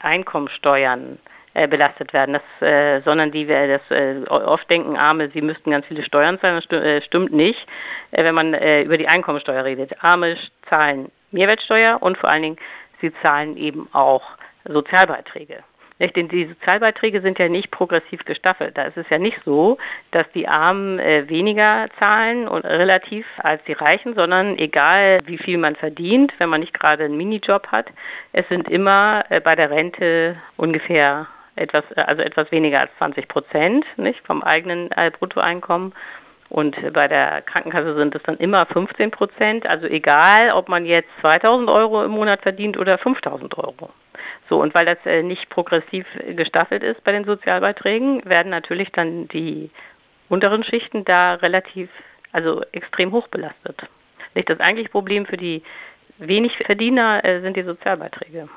Einkommensteuern 0.00 1.18
belastet 1.54 2.12
werden, 2.12 2.34
das, 2.34 2.68
äh, 2.68 3.00
sondern 3.02 3.30
die 3.30 3.46
das 3.46 3.80
äh, 3.90 4.16
oft 4.28 4.68
denken 4.68 4.96
Arme, 4.96 5.30
sie 5.30 5.40
müssten 5.40 5.70
ganz 5.70 5.86
viele 5.86 6.02
Steuern 6.02 6.38
zahlen. 6.40 6.60
Das 6.68 6.82
äh, 6.82 7.00
stimmt 7.02 7.32
nicht, 7.32 7.66
äh, 8.10 8.24
wenn 8.24 8.34
man 8.34 8.54
äh, 8.54 8.82
über 8.82 8.98
die 8.98 9.08
Einkommensteuer 9.08 9.64
redet. 9.64 10.02
Arme 10.02 10.36
zahlen 10.68 11.10
Mehrwertsteuer 11.30 12.02
und 12.02 12.18
vor 12.18 12.30
allen 12.30 12.42
Dingen 12.42 12.56
sie 13.00 13.12
zahlen 13.22 13.56
eben 13.56 13.88
auch 13.92 14.22
Sozialbeiträge. 14.64 15.62
Nicht? 15.98 16.16
Denn 16.16 16.28
die 16.28 16.46
Sozialbeiträge 16.46 17.20
sind 17.20 17.38
ja 17.38 17.48
nicht 17.48 17.70
progressiv 17.70 18.24
gestaffelt. 18.24 18.76
Da 18.76 18.84
ist 18.84 18.96
es 18.96 19.08
ja 19.10 19.18
nicht 19.18 19.38
so, 19.44 19.78
dass 20.10 20.26
die 20.32 20.48
Armen 20.48 20.98
äh, 20.98 21.28
weniger 21.28 21.86
zahlen 21.98 22.48
und 22.48 22.64
relativ 22.64 23.26
als 23.38 23.62
die 23.64 23.74
Reichen, 23.74 24.14
sondern 24.14 24.58
egal 24.58 25.18
wie 25.26 25.38
viel 25.38 25.58
man 25.58 25.76
verdient, 25.76 26.32
wenn 26.38 26.48
man 26.48 26.60
nicht 26.60 26.74
gerade 26.74 27.04
einen 27.04 27.16
Minijob 27.16 27.68
hat, 27.68 27.86
es 28.32 28.48
sind 28.48 28.68
immer 28.68 29.24
äh, 29.28 29.40
bei 29.40 29.54
der 29.54 29.70
Rente 29.70 30.36
ungefähr 30.56 31.28
etwas, 31.56 31.84
äh, 31.96 32.00
also 32.00 32.22
etwas 32.22 32.50
weniger 32.52 32.80
als 32.80 32.90
20 32.98 33.28
Prozent 33.28 33.84
nicht, 33.96 34.24
vom 34.26 34.42
eigenen 34.42 34.90
äh, 34.92 35.10
Bruttoeinkommen. 35.10 35.92
Und 36.50 36.76
bei 36.92 37.08
der 37.08 37.42
Krankenkasse 37.42 37.94
sind 37.96 38.14
es 38.14 38.22
dann 38.22 38.36
immer 38.36 38.66
15 38.66 39.10
Prozent. 39.10 39.66
Also 39.66 39.86
egal, 39.86 40.52
ob 40.52 40.68
man 40.68 40.86
jetzt 40.86 41.08
2000 41.20 41.68
Euro 41.68 42.04
im 42.04 42.12
Monat 42.12 42.42
verdient 42.42 42.78
oder 42.78 42.98
5000 42.98 43.56
Euro. 43.58 43.90
So, 44.48 44.60
und 44.60 44.74
weil 44.74 44.86
das 44.86 44.98
äh, 45.04 45.22
nicht 45.22 45.48
progressiv 45.48 46.06
gestaffelt 46.36 46.82
ist 46.82 47.02
bei 47.02 47.12
den 47.12 47.24
Sozialbeiträgen, 47.24 48.24
werden 48.24 48.50
natürlich 48.50 48.92
dann 48.92 49.26
die 49.28 49.70
unteren 50.28 50.64
Schichten 50.64 51.04
da 51.04 51.34
relativ, 51.34 51.88
also 52.32 52.62
extrem 52.72 53.10
hoch 53.12 53.26
belastet. 53.28 53.82
Nicht 54.34 54.50
das 54.50 54.60
eigentliche 54.60 54.90
Problem 54.90 55.26
für 55.26 55.36
die 55.36 55.62
wenig 56.18 56.56
Verdiener 56.58 57.20
sind 57.42 57.56
die 57.56 57.62
Sozialbeiträge. 57.62 58.48